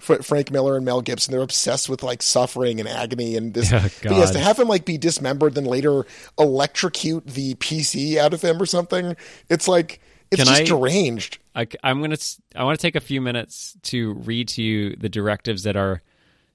[0.00, 1.32] Frank Miller and Mel Gibson.
[1.32, 3.72] They're obsessed with like suffering and agony and this.
[4.08, 6.06] Oh, yes, to have him like be dismembered, then later
[6.38, 9.16] electrocute the PC out of him or something.
[9.48, 11.38] It's like it's Can just I, deranged.
[11.54, 12.16] I, I'm gonna.
[12.54, 16.02] I want to take a few minutes to read to you the directives that are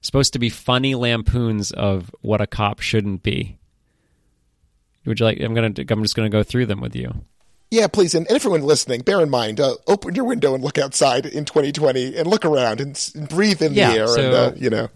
[0.00, 3.58] supposed to be funny lampoons of what a cop shouldn't be.
[5.06, 5.40] Would you like?
[5.40, 5.72] I'm gonna.
[5.88, 7.24] I'm just gonna go through them with you.
[7.70, 8.14] Yeah, please.
[8.14, 12.16] And, everyone listening, bear in mind, uh, open your window and look outside in 2020
[12.16, 14.06] and look around and, and breathe in yeah, the air.
[14.06, 14.88] So and, uh, you know.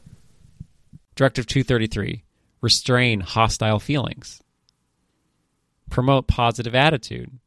[1.16, 2.24] Directive 233
[2.60, 4.42] restrain hostile feelings,
[5.90, 7.38] promote positive attitude,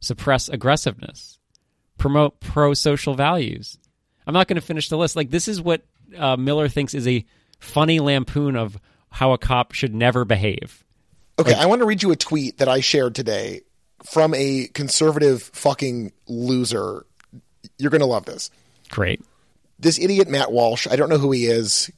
[0.00, 1.38] suppress aggressiveness,
[1.96, 3.78] promote pro social values.
[4.26, 5.16] I'm not going to finish the list.
[5.16, 5.82] Like, this is what
[6.16, 7.24] uh, Miller thinks is a
[7.58, 8.78] funny lampoon of
[9.10, 10.84] how a cop should never behave.
[11.38, 13.62] Okay, like, I want to read you a tweet that I shared today
[14.04, 17.04] from a conservative fucking loser.
[17.78, 18.50] You're going to love this.
[18.90, 19.22] Great.
[19.78, 21.90] This idiot, Matt Walsh, I don't know who he is.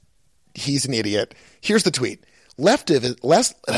[0.54, 1.34] He's an idiot.
[1.60, 2.24] Here's the tweet.
[2.58, 3.54] Leftiv, less,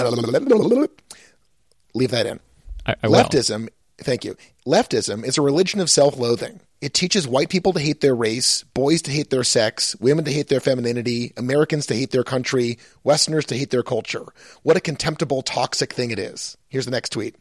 [1.95, 2.41] leave that in.
[2.85, 4.37] I, I Leftism, thank you.
[4.67, 6.61] Leftism is a religion of self loathing.
[6.81, 10.33] It teaches white people to hate their race, boys to hate their sex, women to
[10.33, 14.25] hate their femininity, Americans to hate their country, Westerners to hate their culture.
[14.65, 16.57] What a contemptible, toxic thing it is.
[16.69, 17.37] Here's the next tweet.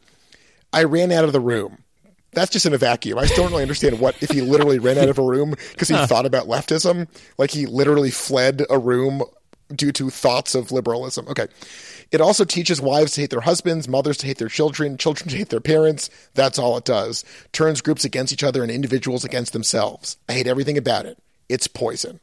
[0.73, 1.83] I ran out of the room.
[2.33, 3.19] That's just in a vacuum.
[3.19, 5.89] I still don't really understand what if he literally ran out of a room because
[5.89, 7.07] he thought about leftism,
[7.37, 9.21] like he literally fled a room
[9.75, 11.27] due to thoughts of liberalism.
[11.27, 11.47] Okay.
[12.11, 15.37] It also teaches wives to hate their husbands, mothers to hate their children, children to
[15.37, 16.09] hate their parents.
[16.33, 17.23] That's all it does.
[17.51, 20.17] Turns groups against each other and individuals against themselves.
[20.27, 21.17] I hate everything about it.
[21.49, 22.19] It's poison.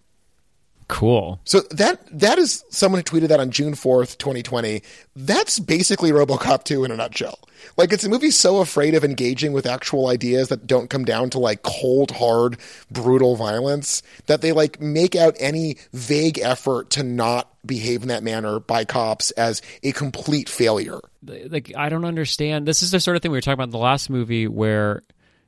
[0.88, 1.38] Cool.
[1.44, 4.82] So that that is someone who tweeted that on June fourth, twenty twenty.
[5.14, 7.38] That's basically RoboCop two in a nutshell.
[7.76, 11.28] Like it's a movie so afraid of engaging with actual ideas that don't come down
[11.30, 12.56] to like cold, hard,
[12.90, 18.22] brutal violence that they like make out any vague effort to not behave in that
[18.22, 21.00] manner by cops as a complete failure.
[21.22, 22.66] Like I don't understand.
[22.66, 25.02] This is the sort of thing we were talking about in the last movie where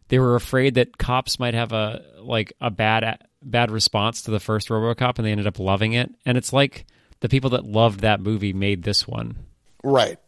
[0.08, 4.40] they were afraid that cops might have a like a bad bad response to the
[4.40, 6.10] first RoboCop and they ended up loving it.
[6.24, 6.86] And it's like
[7.20, 9.36] the people that loved that movie made this one.
[9.82, 10.18] Right.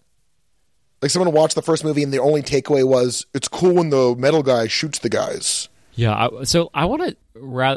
[1.01, 4.14] Like someone watched the first movie and the only takeaway was it's cool when the
[4.16, 5.68] metal guy shoots the guys.
[5.94, 7.16] Yeah, I, so I want to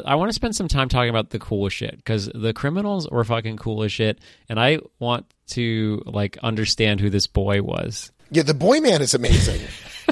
[0.06, 3.24] I want to spend some time talking about the cool shit because the criminals were
[3.24, 4.18] fucking cool as shit,
[4.48, 8.10] and I want to like understand who this boy was.
[8.30, 9.60] Yeah, the boy man is amazing.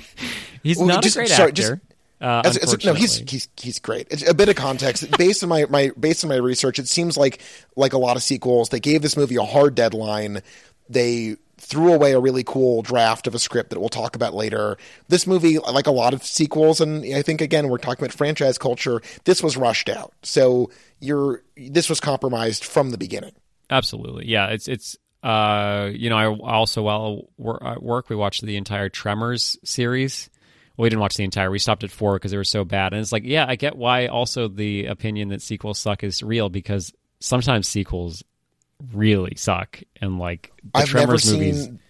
[0.63, 1.77] he's well, not just, a great sorry, actor.
[1.77, 1.94] Just,
[2.25, 4.07] uh, as, no, he's he's he's great.
[4.11, 6.79] It's a bit of context based on my, my based on my research.
[6.79, 7.43] It seems like
[7.77, 10.43] like a lot of sequels, they gave this movie a hard deadline.
[10.89, 14.79] They threw away a really cool draft of a script that we'll talk about later.
[15.09, 18.57] This movie, like a lot of sequels, and I think again we're talking about franchise
[18.57, 19.03] culture.
[19.25, 23.33] This was rushed out, so you're this was compromised from the beginning.
[23.69, 24.47] Absolutely, yeah.
[24.47, 27.29] It's it's uh, you know I also while
[27.63, 30.31] at work we watched the entire Tremors series.
[30.77, 31.51] Well, we didn't watch the entire.
[31.51, 33.77] We stopped at four because they were so bad, and it's like, yeah, I get
[33.77, 34.07] why.
[34.07, 38.25] Also, the opinion that sequels suck is real because sometimes sequels
[38.93, 39.81] really suck.
[40.01, 41.81] And like the I've Tremors never movies, seen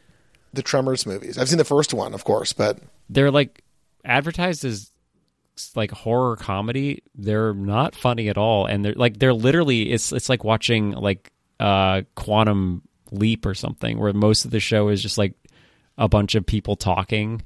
[0.52, 1.38] the Tremors movies.
[1.38, 3.62] I've seen the first one, of course, but they're like
[4.04, 4.90] advertised as
[5.74, 7.02] like horror comedy.
[7.14, 11.32] They're not funny at all, and they're like they're literally it's it's like watching like
[11.58, 15.34] uh Quantum Leap or something, where most of the show is just like
[15.96, 17.42] a bunch of people talking.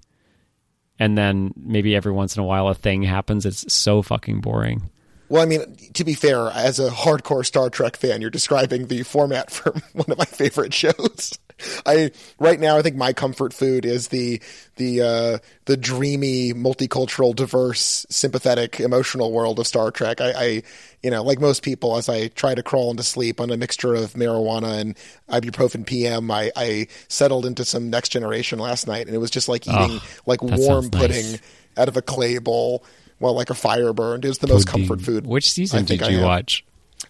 [0.99, 3.47] And then maybe every once in a while a thing happens.
[3.47, 4.91] It's so fucking boring.
[5.29, 9.03] Well, I mean, to be fair, as a hardcore Star Trek fan, you're describing the
[9.03, 11.39] format for one of my favorite shows.
[11.87, 14.41] I right now I think my comfort food is the
[14.77, 20.21] the uh, the dreamy, multicultural, diverse, sympathetic, emotional world of Star Trek.
[20.21, 20.63] I, I,
[21.03, 23.95] you know, like most people, as I try to crawl into sleep on a mixture
[23.95, 24.97] of marijuana and
[25.29, 29.49] ibuprofen PM, I, I settled into some Next Generation last night, and it was just
[29.49, 31.43] like eating oh, like warm pudding nice.
[31.77, 32.85] out of a clay bowl
[33.21, 34.25] well, like a fire burned.
[34.25, 35.27] It was the most comfort food.
[35.27, 36.65] Which season did you watch?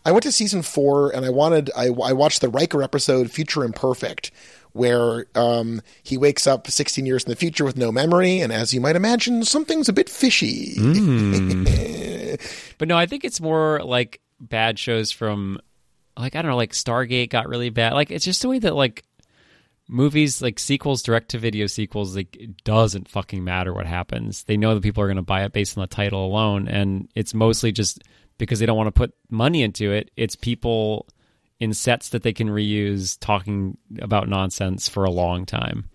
[0.08, 3.62] I went to season four, and I wanted I, I watched the Riker episode "Future
[3.62, 4.30] Imperfect,"
[4.72, 8.72] where um, he wakes up 16 years in the future with no memory, and as
[8.72, 10.76] you might imagine, something's a bit fishy.
[10.76, 12.40] Mm.
[12.78, 15.60] but no, I think it's more like bad shows from,
[16.16, 17.92] like I don't know, like Stargate got really bad.
[17.92, 19.04] Like it's just the way that like
[19.88, 24.54] movies like sequels direct to video sequels like it doesn't fucking matter what happens they
[24.58, 27.32] know that people are going to buy it based on the title alone and it's
[27.32, 28.02] mostly just
[28.38, 31.06] because they don't want to put money into it it's people
[31.60, 35.88] in sets that they can reuse talking about nonsense for a long time.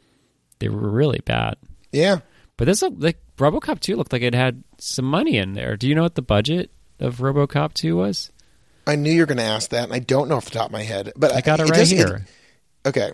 [0.59, 1.55] They were really bad.
[1.91, 2.19] Yeah.
[2.57, 5.77] But this like robocop 2 looked like it had some money in there.
[5.77, 8.31] Do you know what the budget of robocop 2 was?
[8.85, 10.65] I knew you were going to ask that and i don't know off the top
[10.65, 12.25] of my head but i got it, it right does, here.
[12.83, 13.11] It, okay.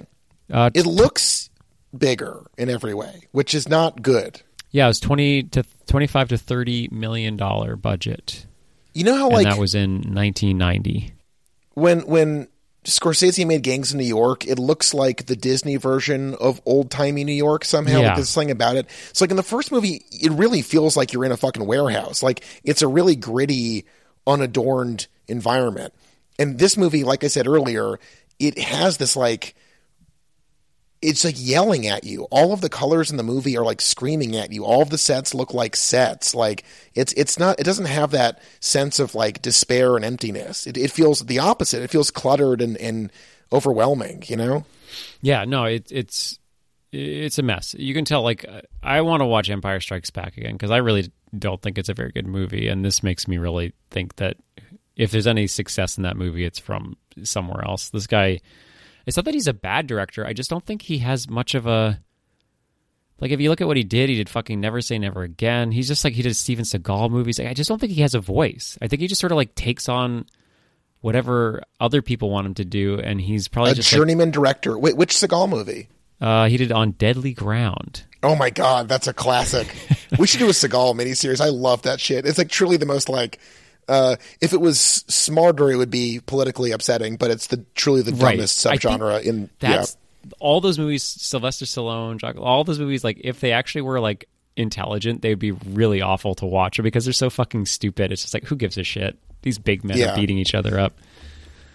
[0.51, 1.51] Uh, it looks
[1.95, 4.41] bigger in every way, which is not good.
[4.71, 8.47] Yeah, it was twenty to twenty-five to thirty million dollar budget.
[8.93, 11.13] You know how and like that was in nineteen ninety.
[11.73, 12.47] When when
[12.86, 17.23] Scorsese made Gangs of New York, it looks like the Disney version of old timey
[17.23, 17.99] New York somehow.
[17.99, 18.08] Yeah.
[18.08, 18.88] Like there's something about it.
[19.13, 22.23] So like in the first movie, it really feels like you're in a fucking warehouse.
[22.23, 23.86] Like it's a really gritty,
[24.25, 25.93] unadorned environment.
[26.38, 27.99] And this movie, like I said earlier,
[28.39, 29.56] it has this like
[31.01, 32.23] it's like yelling at you.
[32.23, 34.65] All of the colors in the movie are like screaming at you.
[34.65, 36.35] All of the sets look like sets.
[36.35, 37.59] Like it's it's not.
[37.59, 40.67] It doesn't have that sense of like despair and emptiness.
[40.67, 41.81] It, it feels the opposite.
[41.81, 43.12] It feels cluttered and, and
[43.51, 44.23] overwhelming.
[44.27, 44.65] You know?
[45.21, 45.45] Yeah.
[45.45, 45.65] No.
[45.65, 46.38] It, it's
[46.91, 47.75] it's a mess.
[47.77, 48.21] You can tell.
[48.21, 48.45] Like
[48.83, 51.93] I want to watch Empire Strikes Back again because I really don't think it's a
[51.93, 54.35] very good movie, and this makes me really think that
[54.97, 57.89] if there's any success in that movie, it's from somewhere else.
[57.89, 58.41] This guy
[59.05, 60.25] it's not that he's a bad director.
[60.25, 62.01] I just don't think he has much of a
[63.19, 65.71] like if you look at what he did, he did fucking Never Say Never Again.
[65.71, 67.39] He's just like he did Steven Seagal movies.
[67.39, 68.77] I just don't think he has a voice.
[68.81, 70.25] I think he just sort of like takes on
[71.01, 74.77] whatever other people want him to do, and he's probably a just journeyman like, director.
[74.77, 75.89] Wait, which Seagal movie?
[76.21, 78.03] Uh, he did on Deadly Ground.
[78.23, 79.73] Oh my god, that's a classic.
[80.19, 81.41] we should do a Seagal miniseries.
[81.41, 82.25] I love that shit.
[82.25, 83.39] It's like truly the most like
[83.89, 88.12] uh, if it was smarter, it would be politically upsetting, but it's the truly the
[88.12, 88.80] dumbest right.
[88.80, 89.49] subgenre in.
[89.60, 90.32] That's yeah.
[90.39, 91.04] all those movies.
[91.04, 93.04] Sylvester Stallone, all those movies.
[93.04, 97.13] Like if they actually were like intelligent, they'd be really awful to watch because they're
[97.13, 98.12] so fucking stupid.
[98.12, 99.17] It's just like who gives a shit?
[99.41, 100.13] These big men yeah.
[100.13, 100.93] are beating each other up.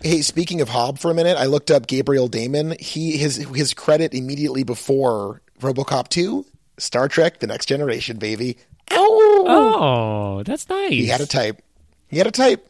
[0.03, 2.77] Hey, speaking of Hob for a minute, I looked up Gabriel Damon.
[2.79, 6.44] He his his credit immediately before RoboCop 2,
[6.79, 8.59] Star Trek: The Next Generation, baby.
[8.92, 9.44] Ow!
[9.48, 10.90] Oh, that's nice.
[10.90, 11.62] He had a type.
[12.14, 12.66] He had a type.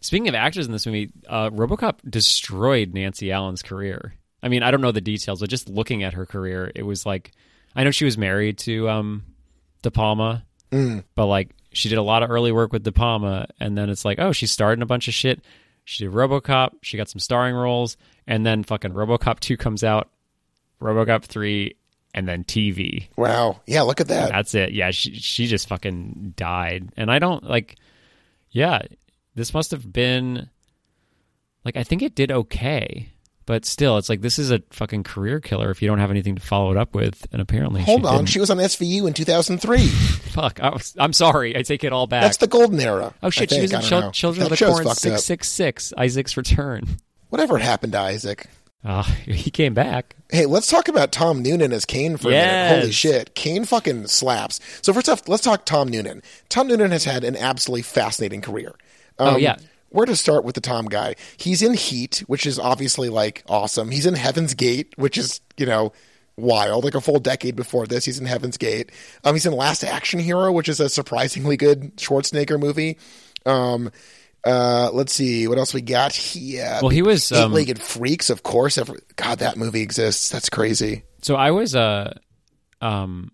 [0.00, 4.14] Speaking of actors in this movie, uh, RoboCop destroyed Nancy Allen's career.
[4.42, 7.06] I mean, I don't know the details, but just looking at her career, it was
[7.06, 7.32] like
[7.74, 9.24] I know she was married to um,
[9.82, 11.04] De Palma, Mm.
[11.14, 14.04] but like she did a lot of early work with De Palma, and then it's
[14.04, 15.40] like, oh, she's starred in a bunch of shit.
[15.84, 20.08] She did RoboCop, she got some starring roles, and then fucking RoboCop two comes out,
[20.80, 21.76] RoboCop three,
[22.14, 23.08] and then TV.
[23.16, 23.60] Wow.
[23.66, 24.30] Yeah, look at that.
[24.30, 24.72] That's it.
[24.72, 26.90] Yeah, she she just fucking died.
[26.96, 27.76] And I don't like
[28.52, 28.82] yeah,
[29.34, 30.48] this must have been
[31.64, 33.08] like I think it did okay.
[33.44, 36.36] But still, it's like this is a fucking career killer if you don't have anything
[36.36, 37.26] to follow it up with.
[37.32, 38.16] And apparently, Hold she on.
[38.18, 38.28] didn't.
[38.28, 39.78] She was on SVU in 2003.
[39.88, 41.56] Fuck, I was, I'm sorry.
[41.56, 42.22] I take it all back.
[42.22, 43.12] That's the golden era.
[43.20, 45.92] oh shit, she was in Chil- Children That of the Corn six six six.
[45.98, 46.84] Isaac's Return.
[47.30, 48.46] Whatever happened to Isaac?
[48.84, 50.16] Ah, he came back.
[50.30, 52.80] Hey, let's talk about Tom Noonan as Kane for a minute.
[52.80, 53.34] Holy shit.
[53.34, 54.60] Kane fucking slaps.
[54.82, 56.22] So first off, let's talk Tom Noonan.
[56.48, 58.74] Tom Noonan has had an absolutely fascinating career.
[59.18, 59.56] Um, Oh, yeah.
[59.90, 61.16] Where to start with the Tom guy?
[61.36, 63.90] He's in Heat, which is obviously like awesome.
[63.90, 65.92] He's in Heaven's Gate, which is, you know,
[66.38, 66.84] wild.
[66.84, 68.90] Like a full decade before this, he's in Heaven's Gate.
[69.22, 72.96] Um, he's in Last Action Hero, which is a surprisingly good Schwarzenegger movie.
[73.44, 73.90] Um,
[74.44, 76.78] uh, let's see what else we got here.
[76.82, 78.78] Well, he was, um, Eight-Legged Freaks, of course.
[78.78, 80.30] Every, God, that movie exists.
[80.30, 81.04] That's crazy.
[81.22, 82.18] So I was uh
[82.80, 83.30] um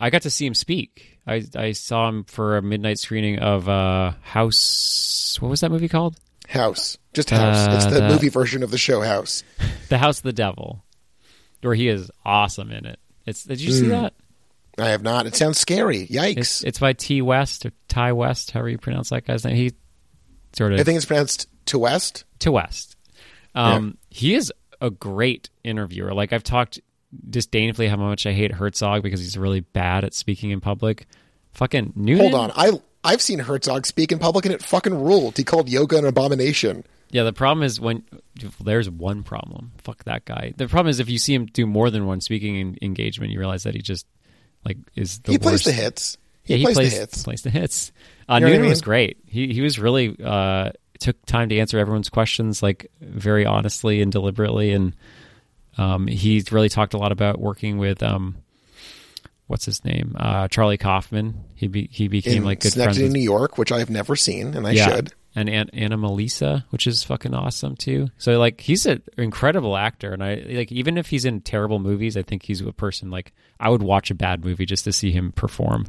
[0.00, 1.18] I got to see him speak.
[1.26, 5.88] I I saw him for a midnight screening of uh House what was that movie
[5.88, 6.16] called?
[6.48, 7.74] House, just House.
[7.76, 9.42] it's Uh, the the- movie version of the show House.
[9.88, 10.84] The House of the Devil.
[11.62, 12.98] Where he is awesome in it.
[13.26, 14.14] It's did you see that?
[14.78, 15.26] I have not.
[15.26, 16.06] It sounds scary.
[16.06, 16.36] Yikes!
[16.38, 19.54] It's it's by T West or Ty West, however you pronounce that guy's name.
[19.56, 19.72] He
[20.52, 22.24] sort of I think it's pronounced to West.
[22.40, 22.96] to West.
[23.54, 26.12] Um, He is a great interviewer.
[26.14, 26.80] Like I've talked
[27.28, 31.06] disdainfully how much I hate Herzog because he's really bad at speaking in public.
[31.52, 32.30] Fucking Noonan.
[32.32, 35.36] Hold on, I I've seen Herzog speak in public and it fucking ruled.
[35.36, 36.84] He called yoga an abomination.
[37.10, 38.04] Yeah, the problem is when
[38.60, 39.72] there's one problem.
[39.78, 40.54] Fuck that guy.
[40.56, 43.64] The problem is if you see him do more than one speaking engagement, you realize
[43.64, 44.06] that he just
[44.64, 45.64] like is the he plays worst.
[45.66, 46.16] the hits.
[46.44, 47.22] Yeah, he plays, plays the hits.
[47.22, 47.92] plays the hits.
[48.28, 49.18] Uh, what I Noonan was great.
[49.26, 54.10] He he was really uh, took time to answer everyone's questions like very honestly and
[54.10, 54.94] deliberately, and
[55.78, 58.36] um, he really talked a lot about working with um,
[59.46, 61.44] what's his name, uh, Charlie Kaufman.
[61.54, 63.90] He be, he became In like good friends Synecdoche, with New York, which I have
[63.90, 64.88] never seen, and I yeah.
[64.88, 65.12] should.
[65.34, 68.08] And An- Anomalisa, which is fucking awesome too.
[68.18, 72.16] So like he's an incredible actor, and I like even if he's in terrible movies,
[72.16, 75.10] I think he's a person like I would watch a bad movie just to see
[75.10, 75.86] him perform.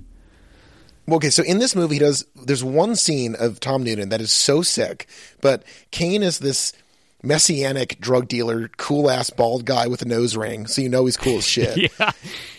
[1.11, 2.25] Okay, so in this movie, he does.
[2.35, 5.07] There's one scene of Tom Noonan that is so sick,
[5.41, 6.71] but Kane is this
[7.21, 11.17] messianic drug dealer, cool ass bald guy with a nose ring, so you know he's
[11.17, 11.91] cool as shit.
[11.99, 12.11] Yeah,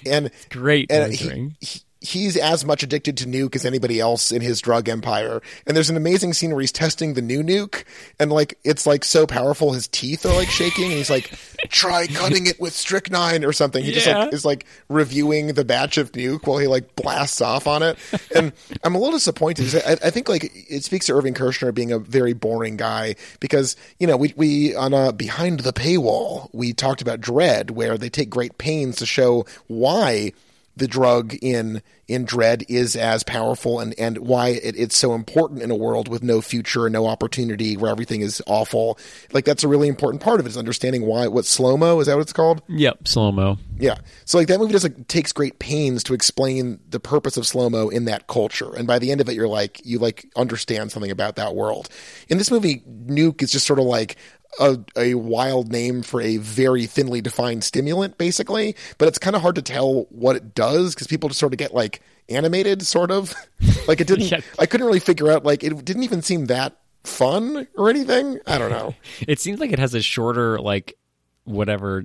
[0.06, 1.56] And great and nose he- ring.
[1.60, 5.40] he- he's as much addicted to nuke as anybody else in his drug empire.
[5.66, 7.84] And there's an amazing scene where he's testing the new nuke,
[8.18, 11.32] and like it's like so powerful, his teeth are like shaking, and he's like,
[11.68, 15.98] "Try cutting it with strychnine or something." He just like is like reviewing the batch
[15.98, 17.98] of nuke while he like blasts off on it.
[18.34, 19.74] And I'm a little disappointed.
[19.86, 23.76] I, I think like it speaks to Irving Kershner being a very boring guy because
[23.98, 28.08] you know we we on a behind the paywall we talked about Dredd where they
[28.08, 30.32] take great pains to show why
[30.76, 35.62] the drug in in Dredd is as powerful and and why it, it's so important
[35.62, 38.98] in a world with no future and no opportunity where everything is awful.
[39.32, 42.06] Like that's a really important part of it is understanding why what slow mo is
[42.06, 42.62] that what it's called?
[42.68, 43.58] Yep, slow mo.
[43.78, 43.96] Yeah.
[44.24, 47.70] So like that movie just like takes great pains to explain the purpose of slow
[47.70, 50.92] mo in that culture, and by the end of it, you're like you like understand
[50.92, 51.88] something about that world.
[52.28, 54.16] In this movie, nuke is just sort of like
[54.58, 58.76] a, a wild name for a very thinly defined stimulant, basically.
[58.98, 61.58] But it's kind of hard to tell what it does because people just sort of
[61.58, 63.34] get like animated, sort of.
[63.88, 64.30] like it didn't.
[64.30, 64.40] Yeah.
[64.58, 65.44] I couldn't really figure out.
[65.44, 68.38] Like it didn't even seem that fun or anything.
[68.46, 68.94] I don't know.
[69.28, 70.96] It seems like it has a shorter like
[71.44, 72.04] whatever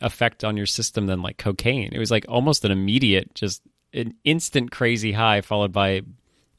[0.00, 1.90] effect on your system than like cocaine.
[1.92, 3.62] It was like almost an immediate, just
[3.92, 6.02] an instant crazy high followed by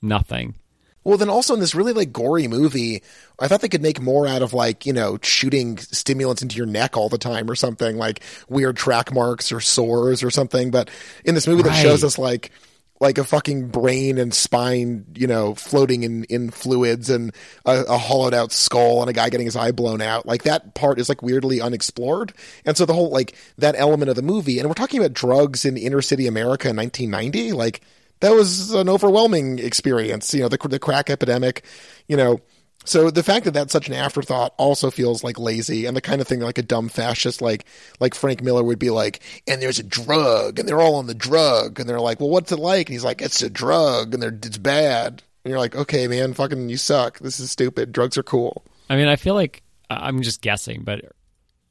[0.02, 0.56] nothing.
[1.04, 3.04] Well, then also in this really like gory movie,
[3.40, 6.66] I thought they could make more out of like, you know, shooting stimulants into your
[6.66, 10.72] neck all the time or something, like weird track marks or sores or something.
[10.72, 10.90] But
[11.26, 12.52] in this movie that shows us like,
[13.00, 17.34] like a fucking brain and spine, you know, floating in, in fluids and
[17.66, 20.26] a, a hollowed out skull and a guy getting his eye blown out.
[20.26, 22.34] Like that part is like weirdly unexplored.
[22.66, 25.66] And so the whole, like that element of the movie, and we're talking about drugs
[25.66, 27.82] in inner city America in 1990, like
[28.20, 30.34] that was an overwhelming experience.
[30.34, 31.64] You know, the, the crack epidemic,
[32.08, 32.40] you know,
[32.86, 36.20] So the fact that that's such an afterthought also feels like lazy and the kind
[36.22, 37.66] of thing like a dumb fascist like
[38.00, 41.14] like Frank Miller would be like, and there's a drug and they're all on the
[41.14, 42.88] drug and they're like, well, what's it like?
[42.88, 45.24] And he's like, it's a drug and they're it's bad.
[45.44, 47.20] And you're like, okay, man, fucking, you suck.
[47.20, 47.92] This is stupid.
[47.92, 48.64] Drugs are cool.
[48.90, 51.02] I mean, I feel like I'm just guessing, but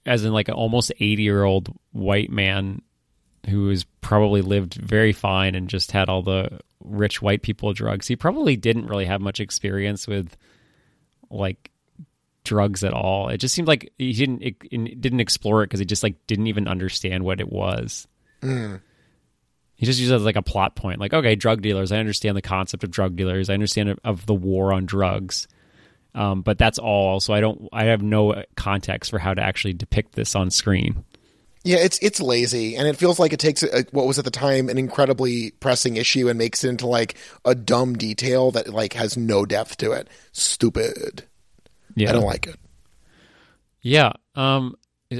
[0.04, 2.82] as in like an almost 80 year old white man
[3.48, 8.06] who has probably lived very fine and just had all the rich white people drugs,
[8.06, 10.36] he probably didn't really have much experience with
[11.30, 11.70] like
[12.44, 13.28] drugs at all.
[13.28, 16.46] It just seemed like he didn't it, didn't explore it because he just like didn't
[16.46, 18.06] even understand what it was.
[18.42, 18.80] Mm.
[19.74, 21.00] He just used it as like a plot point.
[21.00, 21.90] Like, okay, drug dealers.
[21.90, 23.50] I understand the concept of drug dealers.
[23.50, 25.48] I understand of the war on drugs.
[26.14, 27.20] Um, but that's all.
[27.20, 27.68] So I don't.
[27.72, 31.04] I have no context for how to actually depict this on screen.
[31.64, 34.32] Yeah, it's it's lazy, and it feels like it takes a, what was at the
[34.32, 38.94] time an incredibly pressing issue and makes it into like a dumb detail that like
[38.94, 40.08] has no depth to it.
[40.32, 41.24] Stupid.
[41.94, 42.56] Yeah, I don't like it.
[43.80, 44.12] Yeah.
[44.34, 44.76] Um.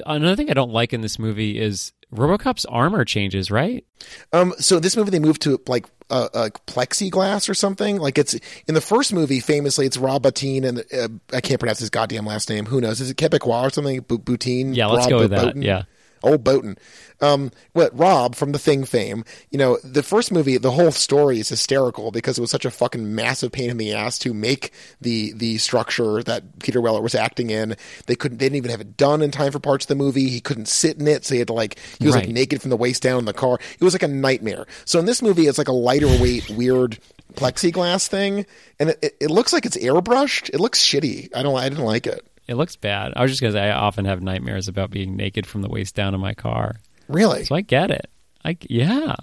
[0.07, 3.85] Another thing I don't like in this movie is RoboCop's armor changes, right?
[4.33, 7.99] Um, so this movie they moved to like uh, uh, plexiglass or something.
[7.99, 8.35] Like it's
[8.67, 12.27] in the first movie, famously, it's Rob Bottin and uh, I can't pronounce his goddamn
[12.27, 12.67] last name.
[12.67, 13.01] Who knows?
[13.01, 14.01] Is it Quebecois or something?
[14.01, 14.75] B- Boutin?
[14.75, 15.55] Yeah, let's Rob go with Boutin?
[15.55, 15.63] that.
[15.63, 15.83] Yeah.
[16.23, 16.77] Old Boutin.
[17.21, 21.39] Um, what Rob from the Thing fame, you know, the first movie, the whole story
[21.39, 24.73] is hysterical because it was such a fucking massive pain in the ass to make
[25.01, 27.77] the the structure that Peter Weller was acting in.
[28.07, 30.29] They couldn't, they didn't even have it done in time for parts of the movie.
[30.29, 32.25] He couldn't sit in it, so he had to like, he was Right.
[32.27, 33.59] like naked from the waist down in the car.
[33.79, 34.67] It was like a nightmare.
[34.85, 36.99] So in this movie, it's like a lighter weight, weird
[37.35, 38.47] plexiglass thing,
[38.79, 40.51] and it, it, it looks like it's airbrushed.
[40.51, 41.31] It looks shitty.
[41.35, 42.27] I don't, I didn't like it.
[42.49, 43.13] It looks bad.
[43.17, 45.95] I was just gonna say I often have nightmares about being naked from the waist
[45.95, 46.77] down in my car.
[47.09, 47.45] Really.
[47.45, 48.11] So I get it.
[48.45, 49.15] I yeah.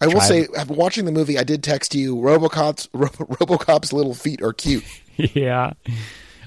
[0.00, 2.16] I will Try say, after watching the movie, I did text you.
[2.16, 4.84] RoboCop's Ro- RoboCop's little feet are cute.
[5.16, 5.72] yeah.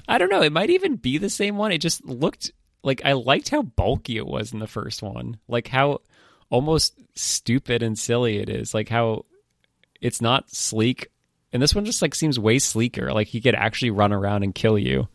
[0.08, 0.42] I don't know.
[0.42, 1.70] It might even be the same one.
[1.70, 2.50] It just looked
[2.82, 5.38] like I liked how bulky it was in the first one.
[5.48, 6.00] Like how
[6.48, 8.72] almost stupid and silly it is.
[8.72, 9.26] Like how
[10.00, 11.08] it's not sleek.
[11.52, 13.12] And this one just like seems way sleeker.
[13.12, 15.08] Like he could actually run around and kill you.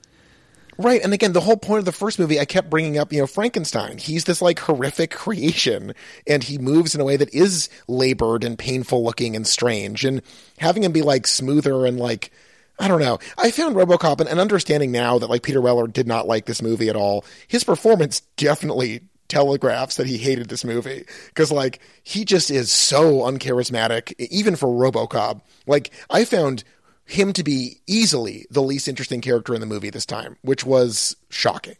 [0.78, 1.02] Right.
[1.02, 3.28] And again, the whole point of the first movie, I kept bringing up, you know,
[3.28, 3.98] Frankenstein.
[3.98, 5.94] He's this like horrific creation
[6.28, 10.06] and he moves in a way that is labored and painful looking and strange.
[10.06, 10.22] And
[10.60, 12.32] having him be like smoother and like,
[12.80, 13.18] I don't know.
[13.38, 16.62] I found Robocop and, and understanding now that like Peter Weller did not like this
[16.62, 17.26] movie at all.
[17.48, 23.22] His performance definitely telegraphs that he hated this movie because like he just is so
[23.22, 25.42] uncharismatic even for RoboCop.
[25.66, 26.64] Like I found
[27.08, 31.16] him to be easily the least interesting character in the movie this time, which was
[31.30, 31.78] shocking.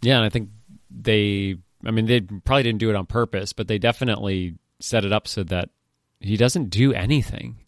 [0.00, 0.48] Yeah, and I think
[0.90, 5.12] they I mean they probably didn't do it on purpose, but they definitely set it
[5.12, 5.68] up so that
[6.20, 7.58] he doesn't do anything.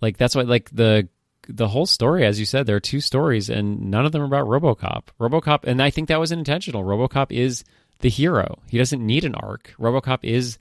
[0.00, 1.08] Like that's why like the
[1.46, 4.24] the whole story as you said there are two stories and none of them are
[4.24, 5.08] about RoboCop.
[5.20, 6.82] RoboCop and I think that was intentional.
[6.82, 7.62] RoboCop is
[8.00, 8.58] the hero.
[8.68, 9.74] He doesn't need an arc.
[9.78, 10.58] RoboCop is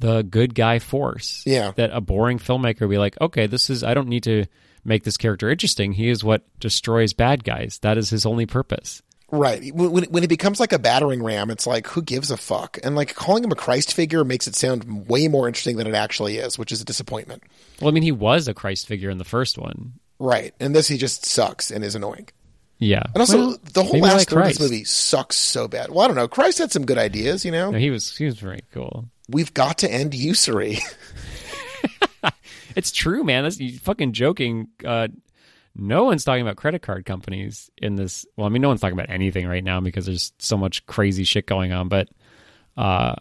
[0.00, 1.42] the good guy force.
[1.46, 1.72] Yeah.
[1.76, 4.46] That a boring filmmaker would be like, "Okay, this is I don't need to
[4.84, 5.92] make this character interesting.
[5.92, 7.78] He is what destroys bad guys.
[7.82, 9.72] That is his only purpose." Right.
[9.72, 12.78] When, when it becomes like a battering ram, it's like, who gives a fuck?
[12.82, 15.94] And like calling him a Christ figure makes it sound way more interesting than it
[15.94, 17.44] actually is, which is a disappointment.
[17.80, 19.92] Well, I mean, he was a Christ figure in the first one.
[20.18, 20.52] Right.
[20.58, 22.28] And this, he just sucks and is annoying.
[22.80, 23.04] Yeah.
[23.14, 24.58] And also, Well, the whole last like third of Christ.
[24.58, 25.90] this movie sucks so bad.
[25.90, 26.26] Well, I don't know.
[26.26, 27.70] Christ had some good ideas, you know?
[27.70, 29.08] No, he was he was very cool.
[29.30, 30.78] We've got to end usury.
[32.76, 33.44] It's true, man.
[33.44, 34.68] That's you fucking joking.
[34.84, 35.08] Uh,
[35.74, 38.26] no one's talking about credit card companies in this.
[38.36, 41.24] Well, I mean, no one's talking about anything right now because there's so much crazy
[41.24, 41.88] shit going on.
[41.88, 42.08] But
[42.76, 43.16] uh,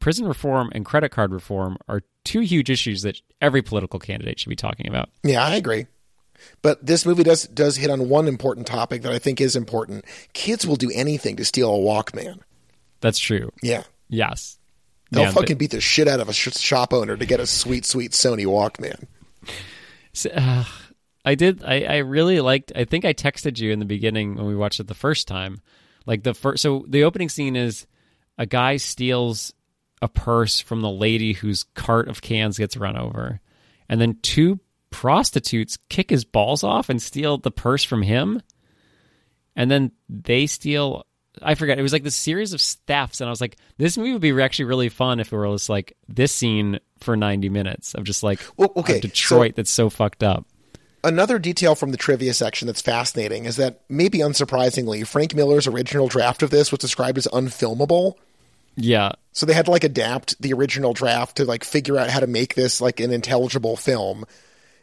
[0.00, 4.50] prison reform and credit card reform are two huge issues that every political candidate should
[4.50, 5.08] be talking about.
[5.22, 5.86] yeah, I agree.
[6.60, 10.04] But this movie does does hit on one important topic that I think is important.
[10.32, 12.40] Kids will do anything to steal a Walkman.
[13.00, 13.52] That's true.
[13.62, 13.84] Yeah.
[14.08, 14.58] Yes.
[15.12, 17.46] They'll Man, fucking beat the shit out of a sh- shop owner to get a
[17.46, 19.04] sweet, sweet Sony Walkman.
[20.14, 20.64] So, uh,
[21.22, 21.62] I did.
[21.62, 22.72] I, I really liked.
[22.74, 25.60] I think I texted you in the beginning when we watched it the first time.
[26.06, 26.62] Like the first.
[26.62, 27.86] So the opening scene is
[28.38, 29.52] a guy steals
[30.00, 33.40] a purse from the lady whose cart of cans gets run over,
[33.90, 34.60] and then two
[34.90, 38.40] prostitutes kick his balls off and steal the purse from him,
[39.54, 41.04] and then they steal.
[41.40, 41.78] I forget.
[41.78, 44.42] It was like this series of thefts, and I was like, "This movie would be
[44.42, 48.22] actually really fun if it were just like this scene for ninety minutes of just
[48.22, 50.46] like Well, okay, Detroit that's so fucked up."
[51.04, 56.06] Another detail from the trivia section that's fascinating is that, maybe unsurprisingly, Frank Miller's original
[56.06, 58.14] draft of this was described as unfilmable.
[58.76, 62.20] Yeah, So they had to like adapt the original draft to like figure out how
[62.20, 64.24] to make this like an intelligible film.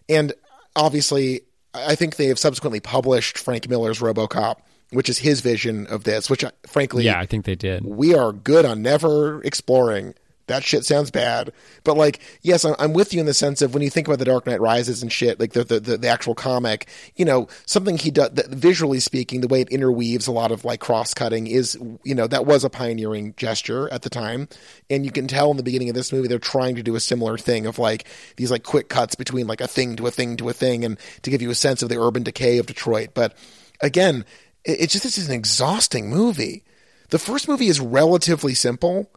[0.08, 0.34] And
[0.76, 1.42] obviously,
[1.74, 4.58] I think they have subsequently published Frank Miller's RoboCop,
[4.92, 6.30] which is his vision of this.
[6.30, 7.84] Which, uh, frankly, yeah, I think they did.
[7.86, 10.14] We are good on never exploring
[10.50, 11.54] that shit sounds bad.
[11.84, 14.26] But like, yes, I'm, with you in the sense of when you think about the
[14.26, 17.98] Dark Knight Rises and shit, like the the, the, the actual comic, you know, something
[17.98, 21.78] he does visually speaking, the way it interweaves a lot of like cross cutting is,
[22.04, 24.50] you know, that was a pioneering gesture at the time,
[24.90, 27.00] and you can tell in the beginning of this movie they're trying to do a
[27.00, 30.36] similar thing of like these like quick cuts between like a thing to a thing
[30.38, 33.10] to a thing, and to give you a sense of the urban decay of Detroit.
[33.14, 33.38] But
[33.82, 34.26] again,
[34.66, 36.64] it, it just this is an exhausting movie.
[37.10, 39.10] The first movie is relatively simple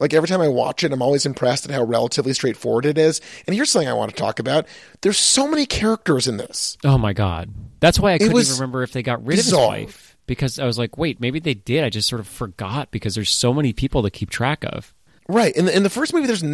[0.00, 3.20] like every time I watch it, I'm always impressed at how relatively straightforward it is.
[3.46, 4.66] And here's something I want to talk about.
[5.02, 6.78] There's so many characters in this.
[6.82, 7.50] Oh my god.
[7.80, 9.74] That's why I couldn't even remember if they got rid bizarre.
[9.74, 10.16] of his wife.
[10.26, 11.84] Because I was like, wait, maybe they did.
[11.84, 14.94] I just sort of forgot because there's so many people to keep track of.
[15.28, 15.54] Right.
[15.54, 16.44] In the, in the first movie, there's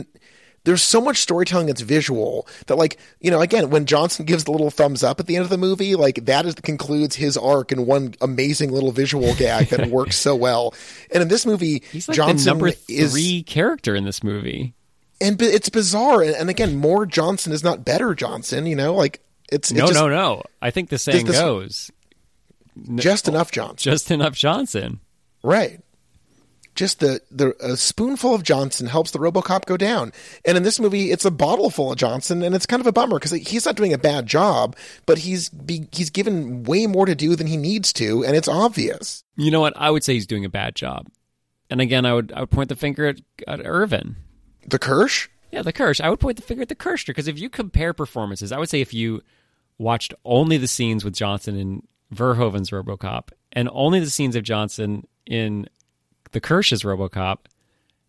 [0.66, 4.50] there's so much storytelling that's visual that like you know again when johnson gives the
[4.50, 7.72] little thumbs up at the end of the movie like that is concludes his arc
[7.72, 10.74] in one amazing little visual gag that works so well.
[11.12, 14.74] And in this movie He's like johnson number three is, character in this movie.
[15.20, 16.22] And it's bizarre.
[16.22, 18.94] And, again more johnson is not better johnson you know?
[18.94, 20.42] Like it's no just, no no.
[20.60, 21.90] I think the saying this, goes.
[22.96, 23.90] Just enough johnson.
[23.92, 25.00] Just enough johnson.
[25.42, 25.80] Right
[26.76, 30.12] just the the a spoonful of Johnson helps the RoboCop go down.
[30.44, 32.92] And in this movie, it's a bottle full of Johnson, and it's kind of a
[32.92, 37.06] bummer because he's not doing a bad job, but he's be, he's given way more
[37.06, 39.24] to do than he needs to, and it's obvious.
[39.36, 39.74] You know what?
[39.76, 41.08] I would say he's doing a bad job.
[41.68, 44.16] And again, I would I would point the finger at, at Irvin,
[44.66, 45.28] the Kirsch.
[45.50, 46.00] Yeah, the Kirsch.
[46.00, 48.68] I would point the finger at the Kershner because if you compare performances, I would
[48.68, 49.22] say if you
[49.78, 51.82] watched only the scenes with Johnson in
[52.14, 55.68] Verhoeven's RoboCop and only the scenes of Johnson in
[56.36, 57.38] the Kirsch's RoboCop,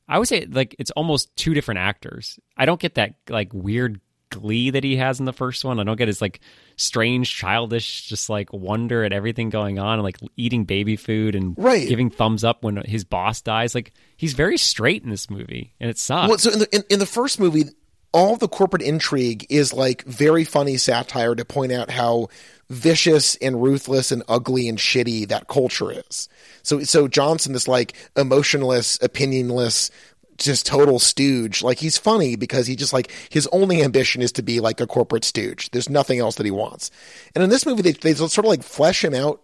[0.05, 2.37] I would say like it's almost two different actors.
[2.57, 5.79] I don't get that like weird glee that he has in the first one.
[5.79, 6.41] I don't get his like
[6.75, 11.55] strange, childish, just like wonder at everything going on and like eating baby food and
[11.57, 11.87] right.
[11.87, 13.73] giving thumbs up when his boss dies.
[13.73, 16.27] Like he's very straight in this movie, and it sucks.
[16.27, 17.63] Well, so in the in, in the first movie,
[18.11, 22.27] all the corporate intrigue is like very funny satire to point out how
[22.69, 26.27] vicious and ruthless and ugly and shitty that culture is.
[26.63, 29.89] So so Johnson, this like emotionless, opinionless,
[30.37, 31.63] just total stooge.
[31.63, 34.87] Like he's funny because he just like his only ambition is to be like a
[34.87, 35.71] corporate stooge.
[35.71, 36.91] There's nothing else that he wants.
[37.35, 39.43] And in this movie, they they sort of like flesh him out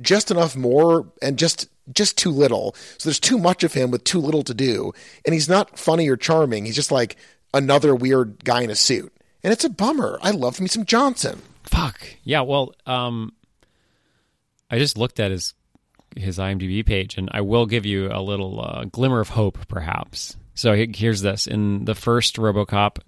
[0.00, 2.74] just enough more and just just too little.
[2.98, 4.92] So there's too much of him with too little to do.
[5.24, 6.64] And he's not funny or charming.
[6.64, 7.16] He's just like
[7.54, 9.12] another weird guy in a suit.
[9.42, 10.18] And it's a bummer.
[10.22, 11.40] I love me some Johnson.
[11.66, 12.00] Fuck.
[12.24, 13.32] Yeah, well, um
[14.70, 15.54] I just looked at his
[16.16, 20.36] his IMDb page and I will give you a little uh, glimmer of hope perhaps.
[20.54, 21.46] So here's this.
[21.46, 22.98] In the first RoboCop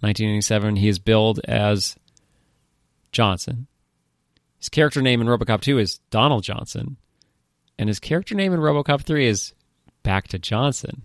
[0.00, 1.96] 1987, he is billed as
[3.12, 3.66] Johnson.
[4.58, 6.98] His character name in RoboCop 2 is Donald Johnson.
[7.78, 9.54] And his character name in RoboCop 3 is
[10.02, 11.02] Back to Johnson.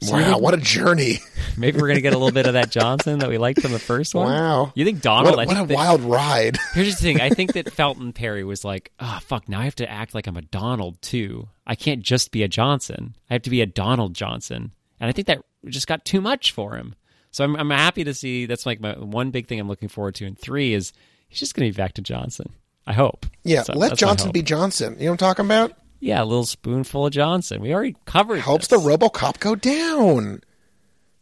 [0.00, 1.18] So wow, what a journey!
[1.56, 3.80] Maybe we're gonna get a little bit of that Johnson that we liked from the
[3.80, 4.26] first one.
[4.26, 5.36] Wow, you think Donald?
[5.36, 6.56] What, what a that, wild ride!
[6.72, 9.48] here's the thing: I think that Felton Perry was like, "Ah, oh, fuck!
[9.48, 11.48] Now I have to act like I'm a Donald too.
[11.66, 13.16] I can't just be a Johnson.
[13.28, 16.52] I have to be a Donald Johnson." And I think that just got too much
[16.52, 16.94] for him.
[17.30, 18.46] So I'm, I'm happy to see.
[18.46, 20.26] That's like my one big thing I'm looking forward to.
[20.26, 20.92] in three is
[21.28, 22.52] he's just gonna be back to Johnson.
[22.86, 23.26] I hope.
[23.42, 24.94] Yeah, so let Johnson be Johnson.
[24.94, 25.72] You know what I'm talking about?
[26.00, 27.60] Yeah, a little spoonful of Johnson.
[27.60, 28.40] We already covered.
[28.40, 28.80] Helps this.
[28.80, 30.42] the RoboCop go down.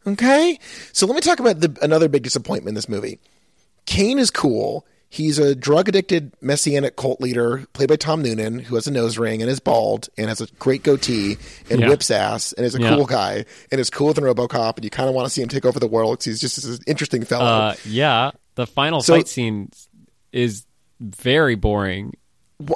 [0.06, 0.58] Okay,
[0.92, 3.18] so let me talk about the, another big disappointment in this movie.
[3.86, 4.86] Kane is cool.
[5.08, 9.18] He's a drug addicted messianic cult leader played by Tom Noonan, who has a nose
[9.18, 11.38] ring and is bald and has a great goatee
[11.70, 11.88] and yeah.
[11.88, 12.90] whips ass and is a yeah.
[12.90, 14.76] cool guy and is cooler than Robocop.
[14.76, 16.64] And you kind of want to see him take over the world because he's just
[16.64, 17.44] an interesting fellow.
[17.44, 19.70] Uh, yeah, the final so, fight scene
[20.32, 20.66] is
[21.00, 22.12] very boring.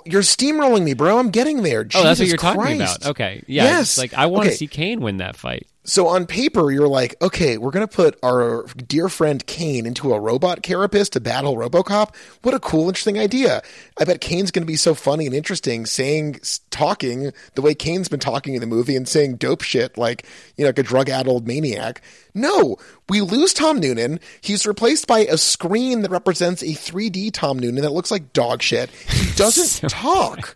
[0.04, 1.18] You're steamrolling me, bro.
[1.18, 1.84] I'm getting there.
[1.84, 2.56] Jesus oh, that's what you're Christ.
[2.56, 3.06] talking about.
[3.06, 3.64] Okay, yeah.
[3.64, 3.96] Yes.
[3.96, 4.56] Like I want to okay.
[4.56, 5.66] see Kane win that fight.
[5.90, 10.14] So on paper, you're like, okay, we're going to put our dear friend Kane into
[10.14, 12.14] a robot carapace to battle Robocop.
[12.42, 13.60] What a cool, interesting idea.
[13.98, 18.08] I bet Kane's going to be so funny and interesting saying, talking the way Kane's
[18.08, 20.24] been talking in the movie and saying dope shit like,
[20.56, 22.02] you know, like a drug addled maniac.
[22.34, 22.76] No,
[23.08, 24.20] we lose Tom Noonan.
[24.42, 28.62] He's replaced by a screen that represents a 3D Tom Noonan that looks like dog
[28.62, 28.90] shit.
[28.90, 30.54] He doesn't so talk.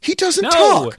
[0.00, 0.50] He doesn't no.
[0.50, 0.98] talk.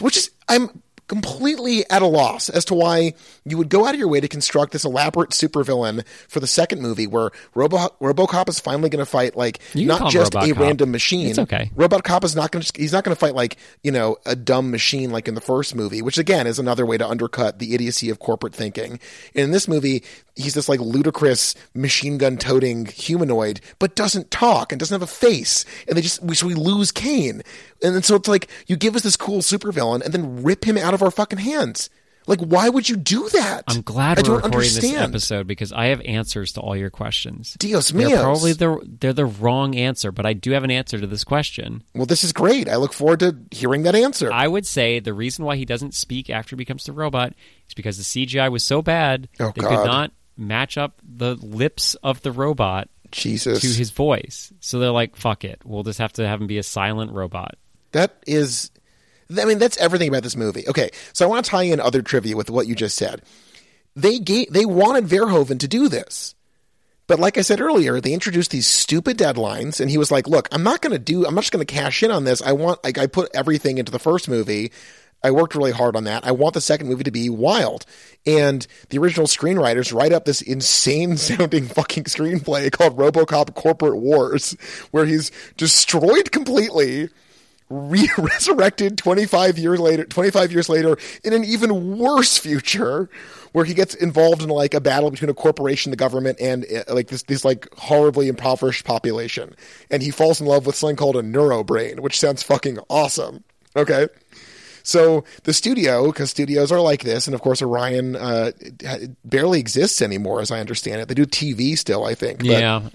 [0.00, 3.98] Which is, I'm completely at a loss as to why you would go out of
[3.98, 8.60] your way to construct this elaborate supervillain for the second movie where Robo RoboCop is
[8.60, 11.30] finally going to fight like not just a random machine.
[11.30, 11.70] It's okay.
[11.74, 14.36] Robot Cop is not going to he's not going to fight like, you know, a
[14.36, 17.74] dumb machine like in the first movie, which again is another way to undercut the
[17.74, 19.00] idiocy of corporate thinking.
[19.34, 20.04] In this movie,
[20.36, 25.10] he's this like ludicrous machine gun toting humanoid, but doesn't talk and doesn't have a
[25.10, 25.64] face.
[25.86, 27.42] And they just we so we lose Kane.
[27.82, 30.76] And then so it's like you give us this cool supervillain and then rip him
[30.76, 31.90] out of our fucking hands.
[32.26, 33.64] Like why would you do that?
[33.68, 35.12] I'm glad I we're don't recording this understand.
[35.14, 37.56] episode because I have answers to all your questions.
[37.58, 38.08] Dios mío.
[38.08, 41.24] They're probably the they're the wrong answer, but I do have an answer to this
[41.24, 41.82] question.
[41.94, 42.68] well, this is great.
[42.68, 44.30] I look forward to hearing that answer.
[44.30, 47.32] I would say the reason why he doesn't speak after he becomes the robot
[47.66, 49.68] is because the CGI was so bad Oh, they God.
[49.70, 53.62] could not match up the lips of the robot Jesus.
[53.62, 54.52] to his voice.
[54.60, 57.56] So they're like, "Fuck it, we'll just have to have him be a silent robot."
[57.92, 58.70] That is,
[59.36, 60.64] I mean, that's everything about this movie.
[60.68, 63.22] Okay, so I want to tie in other trivia with what you just said.
[63.96, 66.34] They gave, they wanted Verhoeven to do this,
[67.08, 70.46] but like I said earlier, they introduced these stupid deadlines, and he was like, "Look,
[70.52, 71.26] I'm not going to do.
[71.26, 72.42] I'm not just going to cash in on this.
[72.42, 74.70] I want like I put everything into the first movie."
[75.22, 76.24] I worked really hard on that.
[76.24, 77.84] I want the second movie to be wild.
[78.24, 84.52] And the original screenwriters write up this insane sounding fucking screenplay called Robocop Corporate Wars,
[84.92, 87.08] where he's destroyed completely
[87.70, 93.08] re- resurrected 25 years later 25 years later in an even worse future
[93.52, 96.94] where he gets involved in like a battle between a corporation the government and uh,
[96.94, 99.54] like this this like horribly impoverished population
[99.90, 103.44] and he falls in love with something called a neurobrain which sounds fucking awesome
[103.76, 104.08] okay
[104.88, 108.52] so the studio, because studios are like this, and of course Orion uh,
[109.22, 111.08] barely exists anymore, as I understand it.
[111.08, 112.42] They do TV still, I think.
[112.60, 112.88] yeah.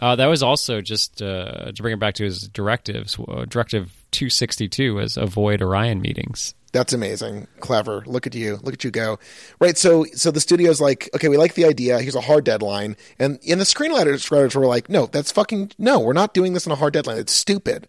[0.00, 3.16] Uh, that was also just uh, to bring it back to his directives.
[3.18, 6.54] Uh, directive 262 was avoid Orion meetings.
[6.72, 7.46] That's amazing.
[7.60, 8.02] Clever.
[8.04, 8.58] Look at you.
[8.62, 9.20] Look at you go.
[9.60, 9.78] Right.
[9.78, 12.00] So, so the studio's like, okay, we like the idea.
[12.00, 12.96] Here's a hard deadline.
[13.20, 16.66] And, and the screenwriters writers were like, no, that's fucking, no, we're not doing this
[16.66, 17.18] on a hard deadline.
[17.18, 17.86] It's stupid.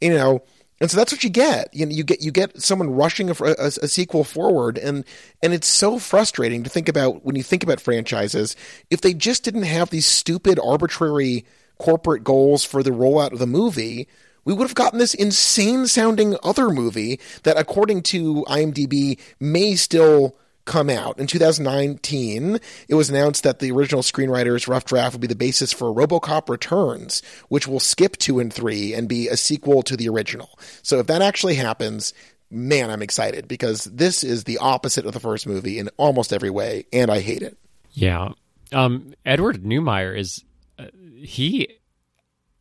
[0.00, 0.42] You know,
[0.80, 1.72] and so that's what you get.
[1.72, 4.76] You know, you get, you get someone rushing a, a, a sequel forward.
[4.76, 5.04] And,
[5.42, 8.56] and it's so frustrating to think about when you think about franchises,
[8.90, 11.46] if they just didn't have these stupid, arbitrary
[11.78, 14.06] corporate goals for the rollout of the movie,
[14.44, 20.36] we would have gotten this insane sounding other movie that, according to IMDb, may still
[20.66, 21.18] come out.
[21.18, 22.58] In 2019,
[22.88, 26.48] it was announced that the original screenwriter's rough draft would be the basis for Robocop
[26.48, 30.58] Returns, which will skip two and three and be a sequel to the original.
[30.82, 32.12] So if that actually happens,
[32.50, 36.50] man, I'm excited because this is the opposite of the first movie in almost every
[36.50, 37.56] way, and I hate it.
[37.92, 38.30] Yeah.
[38.72, 40.44] Um, Edward Neumeier is
[40.78, 40.86] uh,
[41.16, 41.68] he.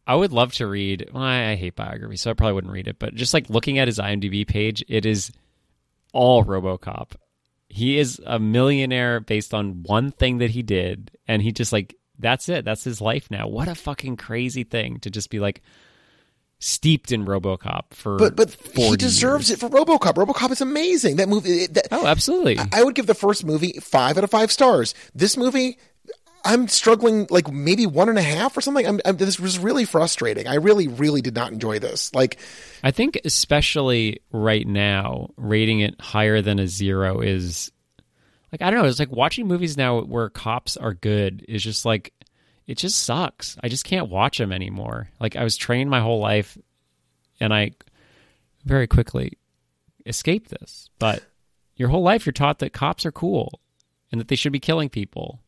[0.07, 1.09] I would love to read.
[1.11, 2.99] Well, I hate biography, so I probably wouldn't read it.
[2.99, 5.31] But just like looking at his IMDb page, it is
[6.13, 7.13] all RoboCop.
[7.75, 11.93] He is a millionaire based on one thing that he did, and he just like
[12.17, 12.63] that's it.
[12.63, 13.49] That's his life now.
[13.49, 15.61] What a fucking crazy thing to just be like
[16.59, 18.17] steeped in RoboCop for.
[18.17, 20.13] But but 40 he deserves it for RoboCop.
[20.13, 21.17] RoboCop is amazing.
[21.17, 21.67] That movie.
[21.67, 22.57] that, Oh, absolutely.
[22.71, 24.95] I would give the first movie five out of five stars.
[25.13, 25.77] This movie,
[26.45, 28.85] I'm struggling like maybe one and a half or something.
[28.87, 30.47] I'm, I'm, this was really frustrating.
[30.47, 32.13] I really, really did not enjoy this.
[32.13, 32.37] Like,
[32.83, 37.71] I think especially right now, rating it higher than a zero is
[38.51, 38.87] like I don't know.
[38.87, 42.13] It's like watching movies now where cops are good is just like
[42.67, 43.57] it just sucks.
[43.61, 45.09] I just can't watch them anymore.
[45.19, 46.57] Like I was trained my whole life,
[47.39, 47.71] and I
[48.63, 49.37] very quickly
[50.05, 50.89] escaped this.
[50.99, 51.23] But
[51.75, 53.59] your whole life, you're taught that cops are cool
[54.11, 55.41] and that they should be killing people.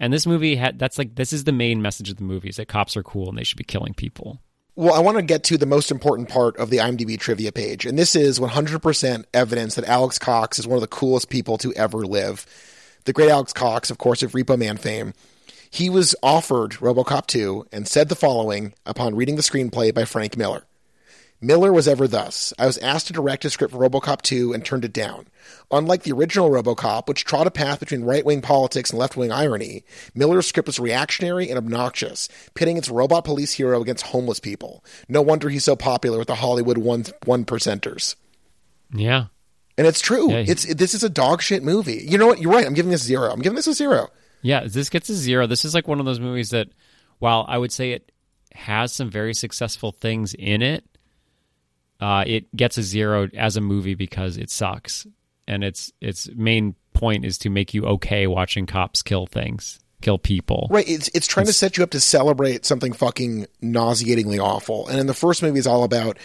[0.00, 2.56] And this movie had that's like this is the main message of the movie is
[2.56, 4.40] that cops are cool and they should be killing people.
[4.76, 7.84] well, I want to get to the most important part of the IMDb trivia page,
[7.84, 11.72] and this is 100% evidence that Alex Cox is one of the coolest people to
[11.74, 12.46] ever live.
[13.04, 15.14] The great Alex Cox, of course, of Repo Man fame.
[15.70, 20.36] He was offered RoboCop 2 and said the following upon reading the screenplay by Frank
[20.36, 20.64] Miller.
[21.40, 22.52] Miller was ever thus.
[22.58, 25.28] I was asked to direct a script for RoboCop 2 and turned it down.
[25.70, 29.84] Unlike the original RoboCop, which trod a path between right-wing politics and left-wing irony,
[30.14, 34.84] Miller's script was reactionary and obnoxious, pitting its robot police hero against homeless people.
[35.08, 38.16] No wonder he's so popular with the Hollywood one one percenters.
[38.92, 39.26] Yeah.
[39.76, 40.32] And it's true.
[40.32, 40.44] Yeah.
[40.48, 42.04] It's this is a dog shit movie.
[42.04, 42.40] You know what?
[42.40, 42.66] You're right.
[42.66, 43.30] I'm giving this zero.
[43.30, 44.08] I'm giving this a zero.
[44.42, 45.46] Yeah, this gets a zero.
[45.46, 46.68] This is like one of those movies that,
[47.20, 48.10] while I would say it
[48.54, 50.84] has some very successful things in it,
[52.00, 55.06] uh, it gets a zero as a movie because it sucks,
[55.46, 60.18] and its its main point is to make you okay watching cops kill things, kill
[60.18, 60.68] people.
[60.70, 60.88] Right.
[60.88, 64.88] It's it's trying to set you up to celebrate something fucking nauseatingly awful.
[64.88, 66.18] And in the first movie, it's all about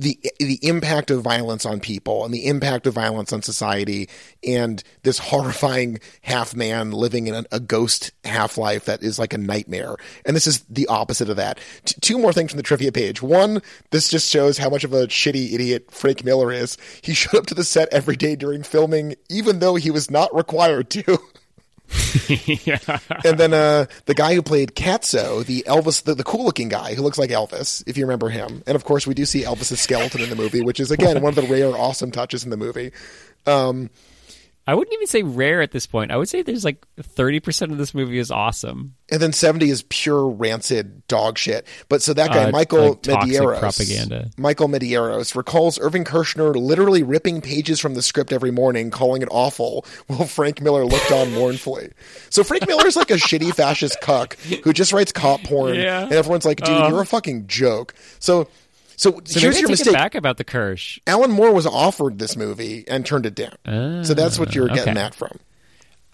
[0.00, 4.08] the the impact of violence on people and the impact of violence on society
[4.44, 9.32] and this horrifying half man living in a, a ghost half life that is like
[9.32, 9.96] a nightmare.
[10.24, 11.58] And this is the opposite of that.
[11.84, 13.22] T- two more things from the trivia page.
[13.22, 16.76] One this just shows how much of a shitty idiot frank miller is.
[17.02, 20.34] He showed up to the set every day during filming even though he was not
[20.34, 21.18] required to
[22.64, 22.78] yeah.
[23.24, 26.94] and then uh, the guy who played Catzo, the Elvis, the, the cool looking guy
[26.94, 28.62] who looks like Elvis, if you remember him.
[28.66, 31.30] And of course, we do see Elvis's skeleton in the movie, which is again one
[31.30, 32.92] of the rare, awesome touches in the movie.
[33.46, 33.90] Um,
[34.68, 36.10] I wouldn't even say rare at this point.
[36.10, 38.94] I would say there's like 30% of this movie is awesome.
[39.10, 41.66] and then 70 is pure rancid dog shit.
[41.88, 44.30] But so that guy, Uh, Michael like Medeiros, propaganda.
[44.36, 49.28] Michael Medeiros recalls Irving Kershner literally ripping pages from the script every morning, calling it
[49.30, 51.90] awful, while Frank Miller looked on mournfully.
[52.28, 56.02] So Frank Miller's like a shitty fascist cuck who just writes cop porn, Yeah.
[56.02, 56.88] and everyone's like, dude, Uh.
[56.90, 57.94] you're a fucking joke.
[58.18, 58.48] So,
[58.98, 59.94] so, So here's your mistake.
[59.94, 60.98] back about the Kirsch.
[61.06, 64.04] Alan Moore was offered this movie and turned it down.
[64.04, 64.94] so that's what you're getting Ah, okay.
[64.94, 65.38] that from.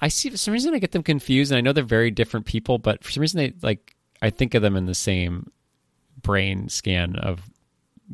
[0.01, 2.47] I see for some reason I get them confused and I know they're very different
[2.47, 5.51] people, but for some reason they like I think of them in the same
[6.22, 7.41] brain scan of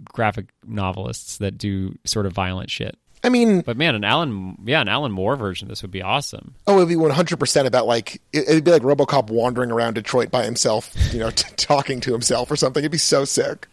[0.04, 2.96] graphic novelists that do sort of violent shit.
[3.22, 6.00] I mean, But man, an Alan yeah, an Alan Moore version of this would be
[6.00, 6.54] awesome.
[6.66, 10.44] oh, it'd be 100% about like, it- it'd be like Robocop wandering around Detroit by
[10.44, 12.80] himself, you know, t- talking to himself or something.
[12.82, 13.66] It'd be so sick.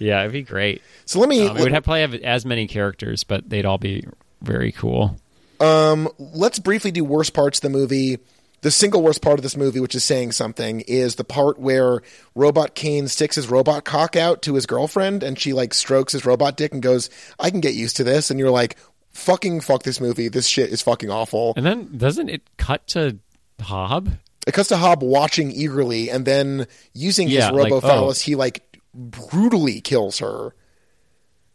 [0.00, 0.82] Yeah, it'd be great.
[1.04, 3.78] So let me, Um, it would have probably have as many characters, but they'd all
[3.78, 4.04] be
[4.42, 5.16] very cool.
[5.60, 8.18] Um, let's briefly do worst parts of the movie.
[8.62, 12.02] The single worst part of this movie, which is saying something, is the part where
[12.34, 16.26] Robot Kane sticks his robot cock out to his girlfriend and she like strokes his
[16.26, 18.30] robot dick and goes, I can get used to this.
[18.30, 18.76] And you're like,
[19.12, 20.28] fucking fuck this movie.
[20.28, 21.54] This shit is fucking awful.
[21.56, 23.18] And then doesn't it cut to
[23.60, 24.10] Hob?
[24.46, 27.80] It cuts to Hob watching eagerly and then using Yeah, his like, robo oh.
[27.80, 28.62] phallus, he like
[28.94, 30.54] brutally kills her.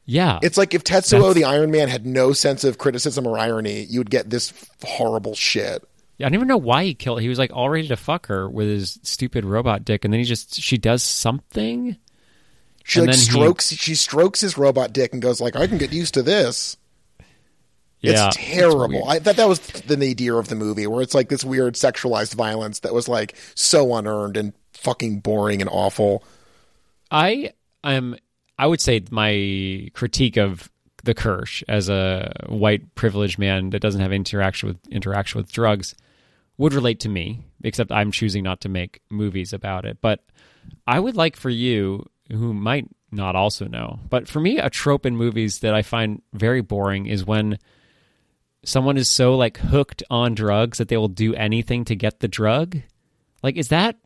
[0.05, 0.39] Yeah.
[0.43, 3.83] It's like if Tetsuo That's- the Iron Man had no sense of criticism or irony,
[3.83, 5.83] you would get this horrible shit.
[6.17, 7.21] Yeah, I don't even know why he killed.
[7.21, 10.19] He was like all ready to fuck her with his stupid robot dick, and then
[10.19, 11.97] he just she does something.
[12.85, 13.67] She And like then he- strokes.
[13.73, 16.77] She strokes his robot dick and goes like, "I can get used to this."
[17.99, 19.09] Yeah, it's terrible.
[19.09, 22.35] I thought that was the nadir of the movie, where it's like this weird sexualized
[22.35, 26.23] violence that was like so unearned and fucking boring and awful.
[27.11, 27.51] I
[27.83, 28.15] am.
[28.57, 30.71] I would say my critique of
[31.03, 35.95] the Kirsch as a white privileged man that doesn't have interaction with interaction with drugs
[36.57, 39.97] would relate to me, except I'm choosing not to make movies about it.
[40.01, 40.23] But
[40.87, 45.05] I would like for you, who might not also know, but for me, a trope
[45.05, 47.59] in movies that I find very boring is when
[48.63, 52.27] someone is so like hooked on drugs that they will do anything to get the
[52.27, 52.77] drug.
[53.43, 53.97] Like, is that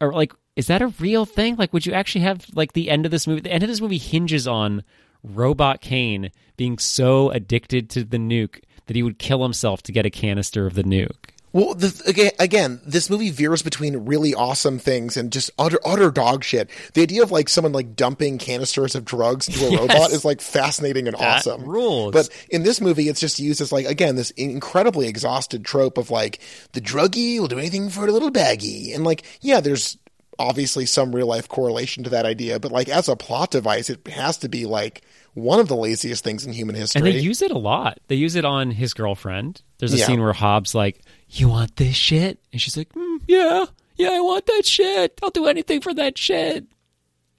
[0.00, 3.04] or like is that a real thing like would you actually have like the end
[3.04, 4.82] of this movie the end of this movie hinges on
[5.22, 10.06] robot kane being so addicted to the nuke that he would kill himself to get
[10.06, 14.78] a canister of the nuke Well, the, again, again, this movie veers between really awesome
[14.78, 16.70] things and just utter utter dog shit.
[16.94, 20.40] The idea of like someone like dumping canisters of drugs into a robot is like
[20.40, 21.64] fascinating and That awesome.
[21.64, 22.12] rules.
[22.12, 26.08] But in this movie, it's just used as like again this incredibly exhausted trope of
[26.12, 26.38] like
[26.72, 29.98] the druggie will do anything for a little baggie, and like yeah, there's
[30.40, 34.06] obviously some real life correlation to that idea, but like as a plot device, it
[34.08, 35.02] has to be like
[35.34, 36.98] one of the laziest things in human history.
[37.00, 37.98] and they use it a lot.
[38.08, 39.62] They use it on his girlfriend.
[39.78, 40.06] There's a Yeah.
[40.06, 42.40] scene where Hob's like you want this shit?
[42.52, 43.66] And she's like mm, yeah.
[43.96, 45.18] Yeah i want that shit.
[45.22, 46.66] I'll do anything for that shit.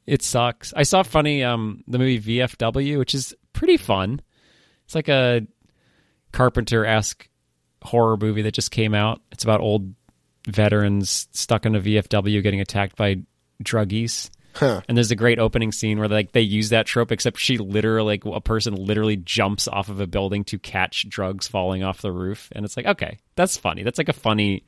[0.06, 0.74] It sucks.
[0.76, 4.22] I saw funny um the movie vfw which is pretty fun.
[4.86, 5.42] It's like a
[6.32, 7.28] carpenter-esque
[7.84, 9.22] horror movie that just came out.
[9.32, 9.94] It's about old
[10.48, 13.18] veterans stuck in a vfw getting attacked by
[13.64, 14.82] druggies Huh.
[14.90, 18.20] and there's a great opening scene where like they use that trope, except she literally,
[18.20, 22.12] like a person literally jumps off of a building to catch drugs falling off the
[22.12, 23.84] roof, and it's like, okay, that's funny.
[23.84, 24.66] That's like a funny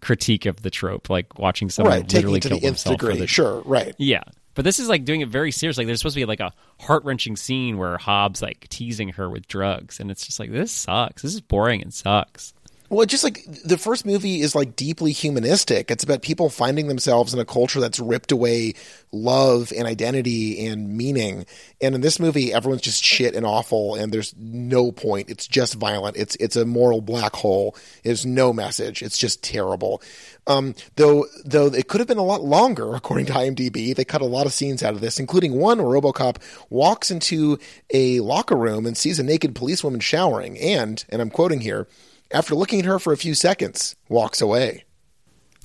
[0.00, 3.20] critique of the trope, like watching someone right, literally kill the nth himself for degree.
[3.20, 3.94] the Sure, right.
[3.98, 4.24] yeah.
[4.54, 5.78] But this is like doing it very serious.
[5.78, 9.30] Like there's supposed to be like a heart wrenching scene where Hob's like teasing her
[9.30, 11.22] with drugs, and it's just like this sucks.
[11.22, 12.52] This is boring and sucks.
[12.92, 15.90] Well, just like the first movie is like deeply humanistic.
[15.90, 18.74] It's about people finding themselves in a culture that's ripped away
[19.12, 21.46] love and identity and meaning.
[21.80, 25.30] And in this movie, everyone's just shit and awful, and there's no point.
[25.30, 26.18] It's just violent.
[26.18, 27.74] It's it's a moral black hole.
[28.04, 29.00] There's no message.
[29.00, 30.02] It's just terrible.
[30.46, 33.96] Um, though though it could have been a lot longer, according to IMDb.
[33.96, 36.36] They cut a lot of scenes out of this, including one where RoboCop
[36.68, 41.62] walks into a locker room and sees a naked policewoman showering, and and I'm quoting
[41.62, 41.88] here
[42.32, 44.84] after looking at her for a few seconds, walks away.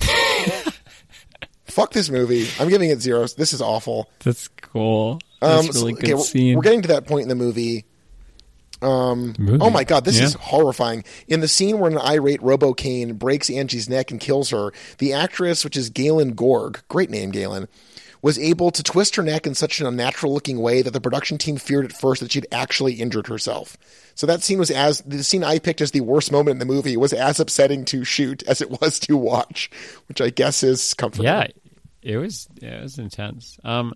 [1.64, 2.48] Fuck this movie.
[2.58, 3.34] I'm giving it zeros.
[3.34, 4.10] This is awful.
[4.20, 5.20] That's cool.
[5.42, 6.56] Um, That's a really so- good we're, scene.
[6.56, 7.84] we're getting to that point in the movie.
[8.80, 9.58] Um, Movie.
[9.60, 10.26] Oh my god, this Yeah.
[10.26, 11.02] is horrifying.
[11.26, 15.12] In the scene where an irate Robo Kane breaks Angie's neck and kills her, the
[15.14, 17.66] actress, which is Galyn Görg, great name, Galyn,
[18.22, 21.38] was able to twist her neck in such an unnatural looking way that the production
[21.38, 23.76] team feared at first that she'd actually injured herself.
[24.14, 26.72] So that scene was as the scene I picked as the worst moment in the
[26.72, 29.70] movie was as upsetting to shoot as it was to watch,
[30.08, 31.26] which I guess is comforting.
[31.26, 31.46] Yeah,
[32.02, 32.48] it was.
[32.60, 33.58] Yeah, it was intense.
[33.64, 33.94] Um,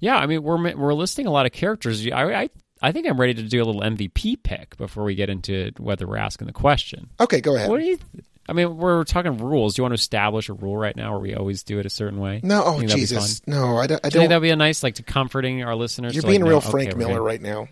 [0.00, 2.04] yeah, I mean, we're we're listing a lot of characters.
[2.08, 2.50] I, I
[2.82, 6.06] I think I'm ready to do a little MVP pick before we get into whether
[6.06, 7.10] we're asking the question.
[7.20, 7.70] Okay, go ahead.
[7.70, 7.96] What do you?
[7.96, 9.74] Th- I mean, we're talking rules.
[9.74, 11.90] Do you want to establish a rule right now, where we always do it a
[11.90, 12.40] certain way?
[12.42, 13.98] no, oh Think that'd be Jesus, no, I don't.
[14.04, 16.14] I Do you think that'd be a nice, like, to comforting our listeners?
[16.14, 17.68] you're to, being like, real Frank okay, Miller gonna- right now.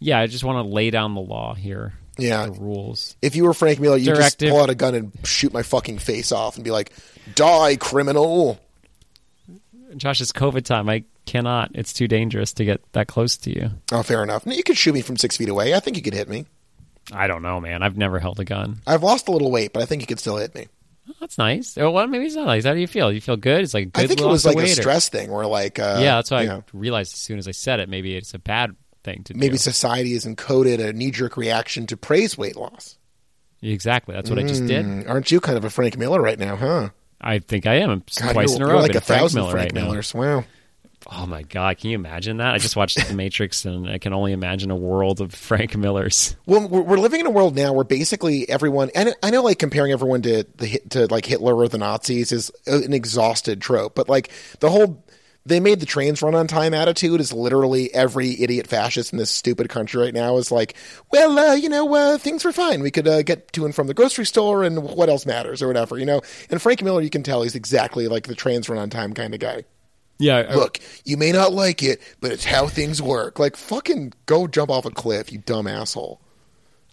[0.00, 1.94] Yeah, I just want to lay down the law here.
[2.18, 3.16] Yeah, The rules.
[3.22, 5.96] If you were Frank Miller, you'd just pull out a gun and shoot my fucking
[5.98, 6.92] face off and be like,
[7.34, 8.60] "Die, criminal!"
[9.96, 10.90] Josh, it's COVID time.
[10.90, 11.70] I cannot.
[11.74, 13.70] It's too dangerous to get that close to you.
[13.90, 14.42] Oh, fair enough.
[14.44, 15.72] You could shoot me from six feet away.
[15.74, 16.44] I think you could hit me.
[17.10, 17.82] I don't know, man.
[17.82, 18.80] I've never held a gun.
[18.86, 20.68] I've lost a little weight, but I think you could still hit me.
[21.08, 21.76] Oh, that's nice.
[21.76, 22.64] Oh, well, maybe it's not nice.
[22.64, 23.12] How do you feel?
[23.12, 23.62] You feel good?
[23.62, 25.78] It's like good I think it was like a weight, or- stress thing, where like,
[25.78, 27.88] uh, yeah, that's why I know, realized as soon as I said it.
[27.88, 29.58] Maybe it's a bad thing to maybe do.
[29.58, 32.98] society has encoded a knee jerk reaction to praise weight loss.
[33.62, 34.14] Exactly.
[34.14, 34.84] That's what I just did.
[34.84, 36.90] Mm, aren't you kind of a Frank Miller right now, huh?
[37.20, 38.02] I think I am.
[38.20, 38.78] God, twice in a row.
[38.80, 39.88] like a Frank thousand Miller Frank right now.
[39.90, 40.14] Millers.
[40.14, 40.44] Wow.
[41.10, 41.78] Oh my god!
[41.78, 42.54] Can you imagine that?
[42.54, 46.36] I just watched The Matrix, and I can only imagine a world of Frank Millers.
[46.46, 49.92] Well, we're, living in a world now where basically everyone, and I know like comparing
[49.92, 54.30] everyone to the to like Hitler or the Nazis is an exhausted trope, but like
[54.60, 55.04] the whole
[55.44, 59.30] they made the trains run on time attitude is literally every idiot fascist in this
[59.30, 60.74] stupid country right now is like,
[61.10, 62.80] well, uh, you know, uh, things were fine.
[62.80, 65.66] We could uh, get to and from the grocery store, and what else matters or
[65.66, 66.22] whatever, you know.
[66.50, 69.34] And Frank Miller, you can tell he's exactly like the trains run on time kind
[69.34, 69.64] of guy.
[70.18, 70.54] Yeah.
[70.54, 73.38] Look, you may not like it, but it's how things work.
[73.38, 76.20] Like, fucking go jump off a cliff, you dumb asshole.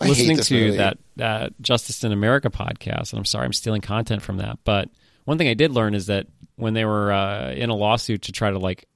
[0.01, 0.77] I hate listening to movie.
[0.77, 4.89] that uh, Justice in America podcast, and I'm sorry I'm stealing content from that, but
[5.25, 8.31] one thing I did learn is that when they were uh, in a lawsuit to
[8.31, 8.87] try to like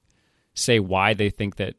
[0.54, 1.74] say why they think that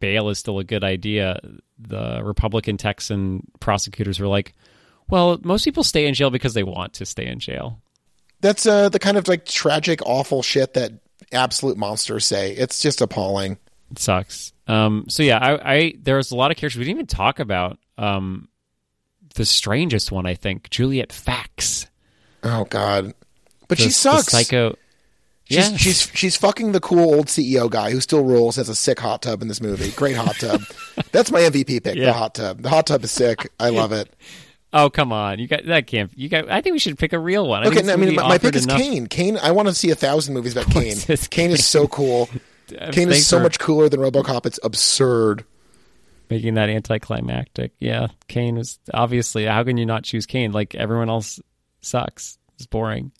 [0.00, 1.38] bail is still a good idea,
[1.78, 4.54] the Republican Texan prosecutors were like,
[5.08, 7.80] "Well, most people stay in jail because they want to stay in jail."
[8.40, 10.92] That's uh, the kind of like tragic, awful shit that
[11.32, 12.52] absolute monsters say.
[12.52, 13.58] It's just appalling.
[13.90, 14.52] It sucks.
[14.66, 17.78] Um, so yeah, I, I there's a lot of characters we didn't even talk about.
[17.98, 18.48] Um,
[19.34, 21.86] the strangest one, I think, Juliette Faxx.
[22.42, 23.12] Oh god,
[23.68, 24.28] but The- she sucks.
[24.28, 24.76] psycho.
[25.46, 28.74] She's, yeah, she's she's fucking the cool old CEO guy who still rules Has a
[28.74, 29.90] sick hot tub in this movie.
[29.90, 30.62] Great hot tub.
[31.12, 31.96] That's my MVP pick.
[31.96, 32.06] Yeah.
[32.06, 32.62] The hot tub.
[32.62, 33.50] The hot tub is sick.
[33.60, 34.08] I love it.
[34.76, 36.10] Oh come on, you got that can't.
[36.18, 36.50] You got.
[36.50, 37.62] I think we should pick a real one.
[37.62, 39.06] I Okay, think no, I mean my, my pick is enough- Kane.
[39.06, 39.38] Kane.
[39.38, 40.96] I want to see a thousand movies about Kane.
[41.08, 42.28] it's Kane is so cool.
[42.80, 44.46] Uh, Kane is so much cooler than RoboCop.
[44.46, 45.44] It's absurd.
[46.30, 47.72] making that anticlimactic.
[47.78, 49.44] Yeah, Kane was obviously.
[49.44, 50.50] How can you not choose Kane?
[50.50, 51.38] Like everyone else
[51.82, 52.38] sucks.
[52.54, 53.12] It's boring.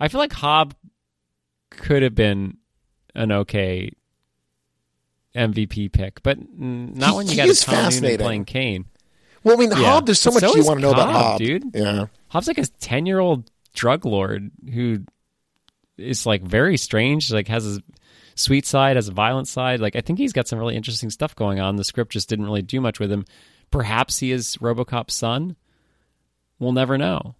[0.00, 0.74] I feel like Hob
[1.70, 2.56] could have been
[3.14, 3.90] an okay
[5.36, 8.86] MVP pick, but not He- when you got a is Tom Noonan playing Kane.
[9.44, 9.76] Well, I mean, Yeah.
[9.76, 10.06] Hob.
[10.06, 11.64] There's so But much so you want to know about Cobb, Hob, dude.
[11.74, 12.06] Yeah.
[12.28, 15.00] Hob's like a ten year old drug lord who
[15.96, 17.32] is like very strange.
[17.32, 17.82] Like has a
[18.34, 19.80] sweet side, has a violent side.
[19.80, 21.76] Like I think he's got some really interesting stuff going on.
[21.76, 23.24] The script just didn't really do much with him.
[23.70, 25.56] Perhaps he is RoboCop's son.
[26.58, 27.34] We'll never know.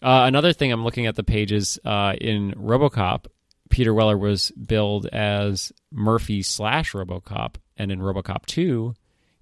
[0.00, 3.26] Uh, another thing I'm looking at the pages uh, in RoboCop.
[3.68, 8.94] Peter Weller was billed as Murphy slash RoboCop, and in RoboCop 2,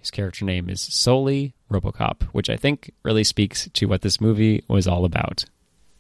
[0.07, 4.63] his character name is solely RoboCop, which I think really speaks to what this movie
[4.69, 5.45] was all about.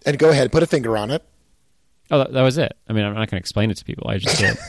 [0.04, 1.24] And go ahead, put a finger on it.
[2.08, 2.76] Oh, that, that was it.
[2.88, 4.08] I mean, I'm not going to explain it to people.
[4.08, 4.56] I just did.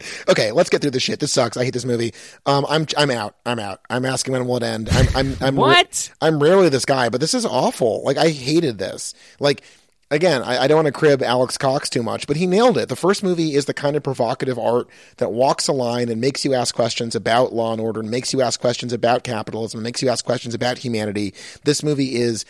[0.28, 1.20] Okay, let's get through this shit.
[1.20, 1.56] This sucks.
[1.56, 2.14] I hate this movie.
[2.46, 3.36] Um, I'm I'm out.
[3.44, 3.80] I'm out.
[3.90, 4.88] I'm asking when will it end.
[4.90, 6.10] I'm I'm I'm What?
[6.20, 8.02] I'm rarely this guy, but this is awful.
[8.02, 9.14] Like I hated this.
[9.38, 9.62] Like
[10.10, 12.88] again, I, I don't want to crib Alex Cox too much, but he nailed it.
[12.88, 14.88] The first movie is the kind of provocative art
[15.18, 18.32] that walks a line and makes you ask questions about law and order, and makes
[18.32, 21.34] you ask questions about capitalism, and makes you ask questions about humanity.
[21.64, 22.44] This movie is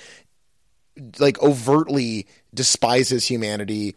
[1.18, 3.94] like overtly despises humanity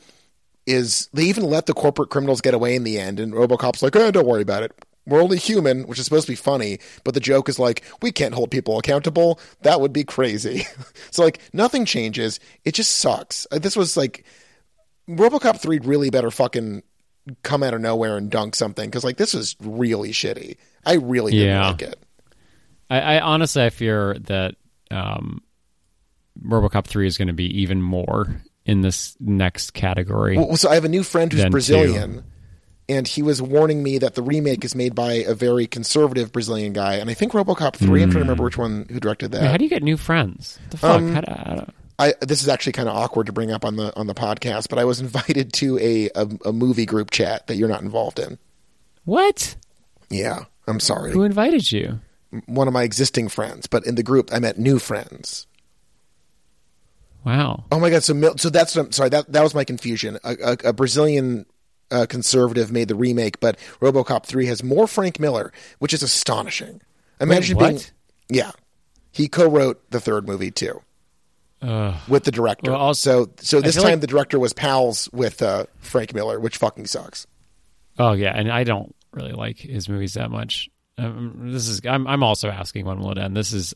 [0.66, 3.96] is they even let the corporate criminals get away in the end and robocop's like
[3.96, 4.72] oh don't worry about it
[5.06, 8.12] we're only human which is supposed to be funny but the joke is like we
[8.12, 9.40] can't hold people accountable.
[9.62, 10.66] That would be crazy.
[11.12, 12.40] So like nothing changes.
[12.66, 13.46] It just sucks.
[13.52, 14.26] Uh, this was like
[15.10, 16.82] robocop 3 really better fucking
[17.44, 20.58] come out of nowhere and dunk something because like this is really shitty.
[20.86, 21.68] I really didn't Yeah.
[21.68, 22.00] like it.
[22.90, 24.56] I, I honestly I fear that
[24.92, 25.42] um,
[26.46, 30.38] RoboCop 3 is going to be even more in this next category.
[30.38, 32.24] Well, so I have a new friend who's Brazilian,
[32.90, 36.74] and he was warning me that the remake is made by a very conservative Brazilian
[36.74, 38.04] guy, and I think RoboCop three.
[38.04, 39.42] I'm trying to remember which one who directed that.
[39.42, 40.60] Wait, how do you get new friends?
[40.62, 40.92] What the fuck?
[41.02, 43.96] Um, do- I I this is actually kind of awkward to bring up on the
[43.98, 47.56] on the podcast, but I was invited to a, a a movie group chat that
[47.56, 48.38] you're not involved in.
[49.06, 49.56] what?
[50.10, 51.12] Yeah, I'm sorry.
[51.12, 52.00] Who invited you?
[52.46, 55.48] One of my existing friends, but in the group I met new friends.
[57.26, 57.64] Wow.
[57.72, 58.04] Oh my god!
[58.04, 59.10] So so that's what I'm sorry.
[59.10, 60.18] That that was my confusion.
[60.24, 61.46] A, a, a Brazilian
[61.94, 66.82] uh, conservative made the remake, but RoboCop three has more Frank Miller, which is astonishing.
[67.22, 67.70] Imagine what?
[67.70, 67.82] being
[68.30, 68.52] yeah.
[69.12, 70.82] He co-wrote the third movie too
[71.62, 71.96] Ugh.
[72.10, 72.72] with the director.
[72.72, 76.40] Well, also- so so this time like- the director was pals with uh, Frank Miller,
[76.40, 77.28] which fucking sucks.
[78.00, 80.70] Oh yeah, and I don't really like his movies that much.
[80.98, 83.38] Um, this is I'm I'm also asking when will it end.
[83.38, 83.74] This is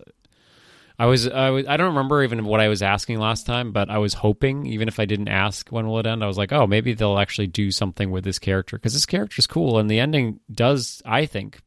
[1.00, 3.90] I was I was I don't remember even what I was asking last time, but
[3.90, 6.52] I was hoping even if I didn't ask when will it end, I was like,
[6.52, 10.00] oh, maybe they'll actually do something with this character because this character's cool and the
[10.00, 11.62] ending does I think.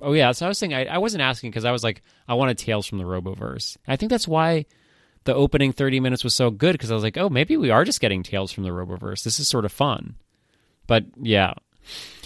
[0.00, 2.34] Oh yeah, so I was saying I, I wasn't asking because I was like I
[2.34, 3.76] wanted Tales from the Roboverse.
[3.86, 4.64] I think that's why
[5.24, 7.84] the opening 30 minutes was so good because I was like, oh, maybe we are
[7.84, 9.22] just getting Tales from the Roboverse.
[9.22, 10.16] This is sort of fun.
[10.86, 11.54] But yeah,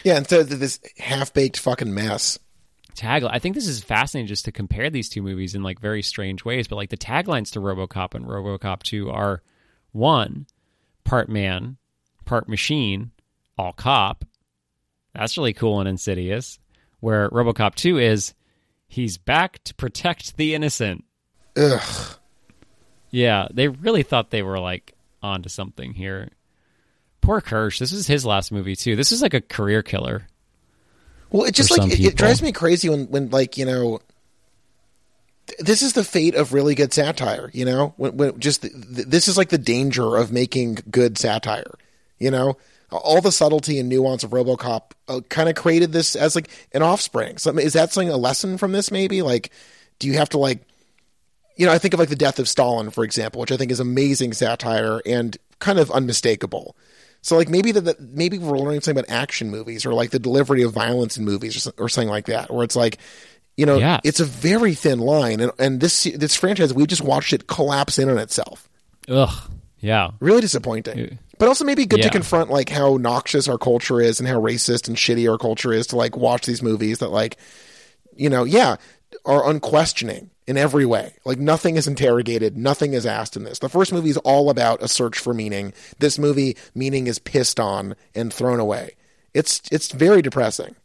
[0.05, 2.39] Yeah, instead of this half baked fucking mess.
[2.97, 3.31] Tagline.
[3.33, 6.45] I think this is fascinating just to compare these two movies in like very strange
[6.45, 6.67] ways.
[6.69, 9.43] But like the taglines to RoboCop and RoboCop Two are
[9.93, 10.47] one
[11.05, 11.77] part man,
[12.25, 13.13] part machine,
[13.57, 14.25] all cop.
[15.15, 16.59] That's really cool and insidious.
[17.01, 18.35] Where RoboCop Two is
[18.89, 21.05] he's back to protect the innocent.
[21.57, 22.17] Ugh.
[23.11, 26.31] Yeah, they really thought they were like onto something here.
[27.21, 27.79] Poor Kirsch.
[27.79, 28.97] This is his last movie too.
[28.97, 30.27] This is like a career killer.
[31.31, 34.01] Well, it just like it, it drives me crazy when when like you know.
[35.61, 37.95] This is the fate of really good satire, you know.
[37.97, 41.73] When, when just th- th- this is like the danger of making good satire,
[42.19, 42.57] you know.
[42.91, 46.83] All the subtlety and nuance of RoboCop uh, kind of created this as like an
[46.83, 47.39] offspring.
[47.39, 48.91] So is that something a lesson from this?
[48.91, 49.51] Maybe like,
[50.01, 50.67] do you have to like
[51.57, 53.71] you know, I think of like the death of Stalin, for example, which I think
[53.71, 56.77] is amazing satire and kind of unmistakable.
[57.27, 60.63] So like maybe that maybe we're learning something about action movies or like the delivery
[60.63, 62.99] of violence in movies or, or something like that, where it's like,
[63.57, 64.01] you know, Yes.
[64.05, 67.99] it's a very thin line, and and this this franchise we just watched it collapse
[67.99, 68.69] in on itself.
[69.09, 69.51] Ugh.
[69.81, 70.11] Yeah.
[70.21, 71.19] Really disappointing.
[71.37, 74.87] But also maybe good to confront like how noxious our culture is and how racist
[74.87, 77.39] and shitty our culture is to like watch these movies that like
[78.15, 78.77] you know, yeah,
[79.25, 81.15] are unquestioning in every way.
[81.25, 83.59] Like nothing is interrogated, nothing is asked in this.
[83.59, 85.73] The first movie is all about a search for meaning.
[85.99, 88.97] This movie, meaning is pissed on and thrown away.
[89.35, 90.77] It's it's very depressing,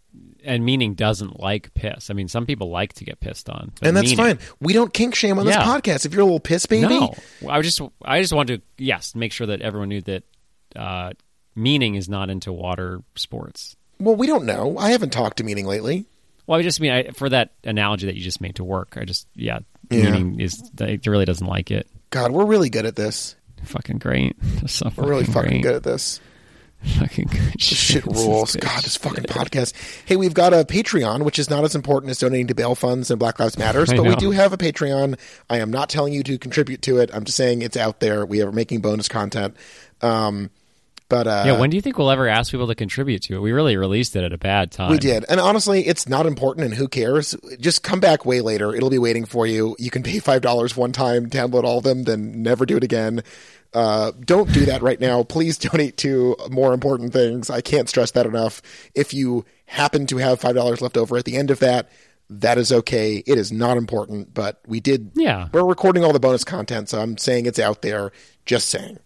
[0.43, 2.09] and meaning doesn't like piss.
[2.09, 4.47] I mean, some people like to get pissed on, and that's Meaning- fine.
[4.59, 5.64] We don't kink shame on this Yeah.
[5.64, 6.05] podcast.
[6.05, 7.14] If you're a little piss baby, No,
[7.47, 10.24] I just I just want to yes make sure that everyone knew that
[10.76, 11.12] uh,
[11.55, 13.76] meaning is not into water sports.
[13.99, 14.78] well, we don't know.
[14.78, 16.05] I haven't talked to meaning lately.
[16.47, 18.97] Well, I just mean I, for that analogy that you just made to work.
[18.99, 20.11] I just yeah, Yeah.
[20.11, 21.87] meaning is it really doesn't like it.
[22.09, 23.35] God, we're really good at this.
[23.63, 24.35] Fucking great.
[24.67, 25.63] So We're really fucking great.
[25.63, 26.19] good at this.
[26.83, 27.53] Fucking good.
[27.53, 28.53] This shit rules.
[28.53, 29.29] good God, this fucking shit.
[29.29, 29.73] podcast.
[30.05, 33.11] Hey, we've got a Patreon, which is not as important as donating to bail funds
[33.11, 35.17] and Black Lives Matters, but we do have a Patreon.
[35.49, 37.11] I am not telling you to contribute to it.
[37.13, 38.25] I'm just saying it's out there.
[38.25, 39.55] We are making bonus content.
[40.01, 40.49] Um,
[41.12, 43.41] but uh, Yeah, when do you think we'll ever ask people to contribute to it?
[43.41, 44.91] We really released it at a bad time.
[44.91, 45.26] we did.
[45.28, 47.36] And honestly, it's not important and who cares?
[47.59, 48.74] Just come back way later.
[48.74, 49.76] It'll be waiting for you.
[49.78, 53.24] You can pay $5 one time, download all of them, then never do it again.
[53.74, 55.22] Uh, don't do that right now.
[55.24, 57.49] Please donate to more important things.
[57.49, 58.62] I can't stress that enough.
[58.95, 61.89] If you happen to have $5 left over at the end of that,
[62.30, 63.18] that is okay.
[63.28, 65.12] It is not important, but we did.
[65.16, 65.49] Yeah.
[65.51, 68.14] We're recording all the bonus content, so I'm saying it's out there.
[68.45, 68.99] Just saying.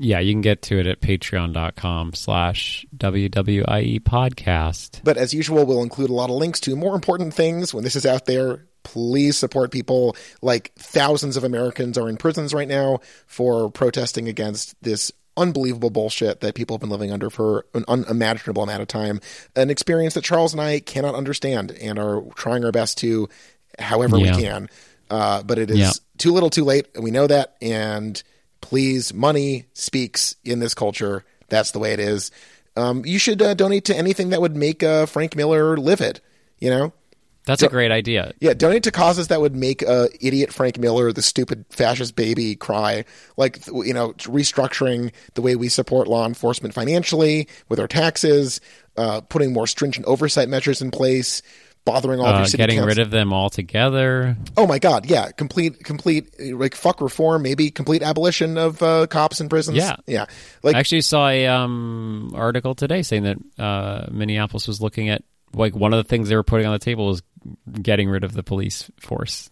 [0.00, 5.00] Yeah, you can get to it at patreon.com slash WWIE podcast.
[5.02, 7.96] But as usual, we'll include a lot of links to more important things when this
[7.96, 8.64] is out there.
[8.84, 10.16] Please support people.
[10.40, 16.40] Like thousands of Americans are in prisons right now for protesting against this unbelievable bullshit
[16.40, 19.20] that people have been living under for an unimaginable amount of time.
[19.56, 23.28] An experience that Charles and I cannot understand and are trying our best to,
[23.78, 24.36] however Yeah.
[24.36, 24.68] we can.
[25.10, 25.90] Uh, but it is Yeah.
[26.18, 27.56] too little, too late, and we know that.
[27.60, 28.22] And
[28.60, 31.24] please, money speaks in this culture.
[31.48, 32.30] That's the way it is.
[32.76, 36.20] Um, you should uh, donate to anything that would make uh, Frank Miller livid.
[36.58, 36.92] You know,
[37.44, 38.32] That's a great idea.
[38.40, 42.54] yeah, donate to causes that would make uh, idiot Frank Miller, the stupid fascist baby,
[42.56, 43.04] cry.
[43.36, 48.60] Like you know, restructuring the way we support law enforcement financially with our taxes,
[48.96, 51.42] uh, putting more stringent oversight measures in place,
[51.88, 54.36] bothering all of Uh, your city getting rid of them altogether.
[54.56, 59.40] Oh my god, yeah, complete, complete, like fuck reform, maybe complete abolition of uh, cops
[59.40, 59.76] and prisons.
[59.76, 59.96] Yeah.
[60.06, 60.26] yeah,
[60.62, 65.22] like I actually saw a um, article today saying that uh, Minneapolis was looking at
[65.52, 67.22] like one of the things they were putting on the table was
[67.80, 69.50] getting rid of the police force.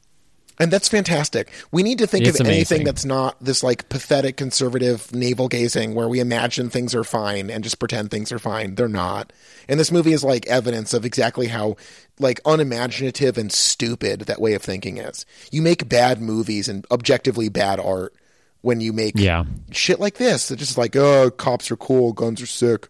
[0.59, 1.51] And that's fantastic.
[1.71, 5.95] We need to think It's of anything that's not this like pathetic conservative navel gazing
[5.95, 8.75] where we imagine things are fine and just pretend things are fine.
[8.75, 9.33] They're not.
[9.69, 11.77] And this movie is like evidence of exactly how
[12.19, 15.27] like unimaginative and stupid that way of thinking is.
[15.51, 18.15] You make bad movies and objectively bad art
[18.63, 19.45] when you make Yeah.
[19.71, 20.51] shit like this.
[20.51, 22.89] It's just like, oh, cops are cool, guns are sick.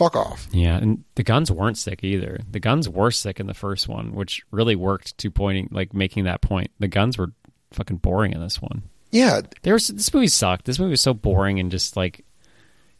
[0.00, 0.48] Fuck off.
[0.50, 2.40] Yeah, and the guns weren't sick either.
[2.50, 6.24] The guns were sick in the first one, which really worked to pointing like making
[6.24, 6.70] that point.
[6.78, 7.32] The guns were
[7.72, 8.84] fucking boring in this one.
[9.10, 10.64] Yeah, There was this movie sucked.
[10.64, 12.24] This movie was so boring and just like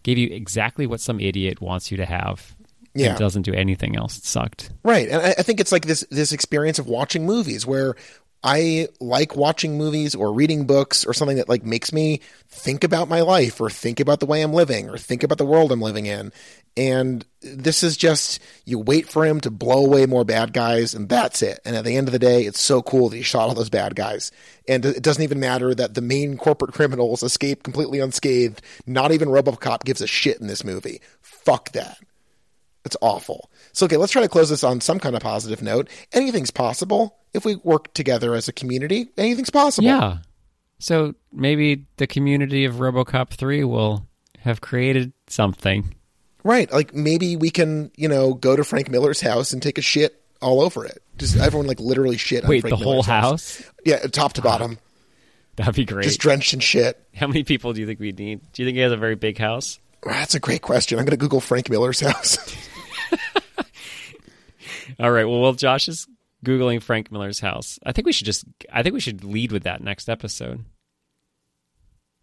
[0.02, 2.54] gave you exactly what some idiot wants you to have.
[2.92, 3.14] Yeah.
[3.14, 4.18] It doesn't do anything else.
[4.18, 4.70] It sucked.
[4.84, 7.94] Right, and I, I think it's like this this experience of watching movies where
[8.42, 13.08] I like watching movies or reading books or something that like makes me think about
[13.08, 15.82] my life or think about the way I'm living or think about the world I'm
[15.82, 16.32] living in.
[16.76, 21.08] And this is just you wait for him to blow away more bad guys and
[21.08, 21.60] that's it.
[21.66, 23.68] And at the end of the day, it's so cool that he shot all those
[23.68, 24.32] bad guys.
[24.66, 28.62] And it doesn't even matter that the main corporate criminals escape completely unscathed.
[28.86, 31.02] Not even RoboCop gives a shit in this movie.
[31.20, 31.98] Fuck that.
[32.84, 33.50] It's awful.
[33.72, 35.88] So, okay, let's try to close this on some kind of positive note.
[36.12, 39.10] Anything's possible if we work together as a community.
[39.16, 39.88] Anything's possible.
[39.88, 40.18] Yeah.
[40.78, 44.06] So maybe the community of RoboCop 3 will
[44.38, 45.94] have created something.
[46.42, 46.72] Right.
[46.72, 50.20] Like maybe we can, you know, go to Frank Miller's house and take a shit
[50.40, 51.02] all over it.
[51.18, 53.62] Just everyone like literally shit on Wait, Frank the whole Miller's house?
[53.84, 54.78] Yeah, top to bottom.
[55.56, 56.04] That'd be great.
[56.04, 56.98] Just drenched in shit.
[57.14, 58.40] How many people do you think we need?
[58.52, 59.78] Do you think he has a very big house?
[60.02, 60.98] That's a great question.
[60.98, 62.38] I'm going to Google Frank Miller's house.
[65.00, 65.24] All right.
[65.24, 66.06] Well, while Josh is
[66.44, 68.44] googling Frank Miller's house, I think we should just.
[68.72, 70.64] I think we should lead with that next episode.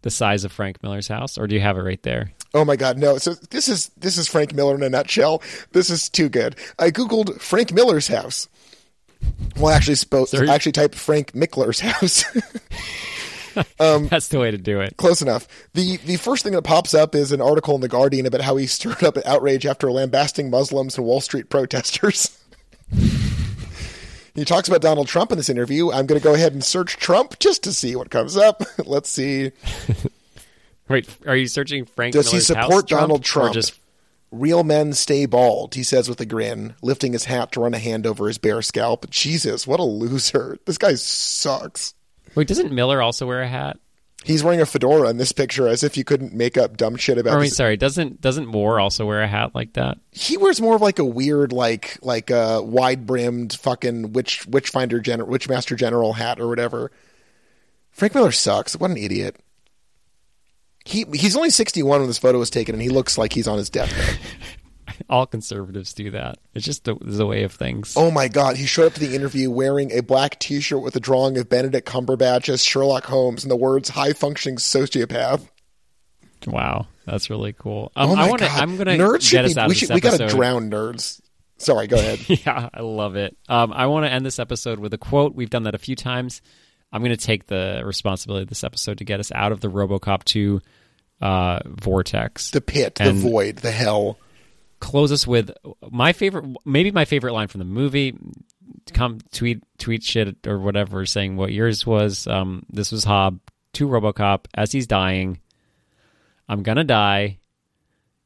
[0.02, 2.32] The size of Frank Miller's house, or do you have it right there?
[2.54, 3.18] Oh my god, no.
[3.18, 5.42] So this is this is Frank Miller in a nutshell.
[5.72, 6.54] This is too good.
[6.78, 8.48] I googled Frank Miller's house.
[9.58, 10.48] Well, actually, supposed Sorry?
[10.48, 12.24] I actually typed Frank Mickler's house.
[13.80, 14.96] Um, That's the way to do it.
[14.98, 15.48] Close enough.
[15.74, 18.56] The the first thing that pops up is an article in the Guardian about how
[18.56, 22.38] he stirred up an outrage after lambasting Muslims and Wall Street protesters.
[24.34, 25.90] he talks about Donald Trump in this interview.
[25.90, 28.62] I'm going to go ahead and search Trump just to see what comes up.
[28.84, 29.52] Let's see.
[30.88, 32.14] Wait, are you searching Frank?
[32.14, 33.54] Does he Miller's house, support Donald or Trump?
[33.54, 33.78] just
[34.30, 37.78] Real men stay bald, he says with a grin, lifting his hat to run a
[37.78, 39.08] hand over his bare scalp.
[39.08, 40.58] Jesus, what a loser.
[40.66, 41.94] This guy sucks.
[42.34, 42.46] wait?
[42.46, 43.78] Doesn't Miller also wear a hat?
[44.24, 47.18] He's wearing a fedora in this picture as if you couldn't make up dumb shit
[47.18, 47.56] about I mean, this.
[47.56, 49.98] sorry, doesn't doesn't Moore also wear a hat like that?
[50.10, 55.00] He wears more of like a weird, like like a wide brimmed fucking witch witchfinder
[55.00, 56.90] general witchmaster general hat or whatever.
[57.90, 58.76] Frank Miller sucks.
[58.76, 59.36] What an idiot.
[60.84, 63.46] He he's only sixty one when this photo was taken and he looks like he's
[63.48, 64.18] on his deathbed.
[65.10, 66.38] All conservatives do that.
[66.54, 67.94] It's just the, the way of things.
[67.96, 70.96] Oh my god, he showed up to the interview wearing a black t shirt with
[70.96, 75.48] a drawing of Benedict Cumberbatch as Sherlock Holmes and the words high functioning sociopath.
[76.46, 77.90] Wow, that's really cool.
[77.96, 78.48] Um, Oh my I want to.
[78.48, 78.60] god.
[78.60, 81.20] I'm gonna nerds get us be, out we of should we gotta drown nerds.
[81.58, 82.20] Sorry, go ahead.
[82.28, 83.36] Yeah, I love it.
[83.48, 85.34] Um, I want to end this episode with a quote.
[85.34, 86.40] We've done that a few times.
[86.92, 89.68] I'm going to take the responsibility of this episode to get us out of the
[89.68, 90.60] RoboCop 2
[91.20, 92.52] uh, vortex.
[92.52, 94.18] the pit, the void, the hell.
[94.80, 95.50] Close us with
[95.90, 98.16] my favorite, maybe my favorite line from the movie.
[98.92, 102.26] Come tweet tweet shit or whatever, saying what yours was.
[102.26, 103.40] Um, this was Hob
[103.74, 105.40] to RoboCop as he's dying.
[106.48, 107.38] I'm gonna die.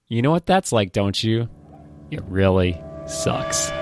[0.08, 1.48] You know what that's like, don't you?
[2.10, 3.72] It really sucks.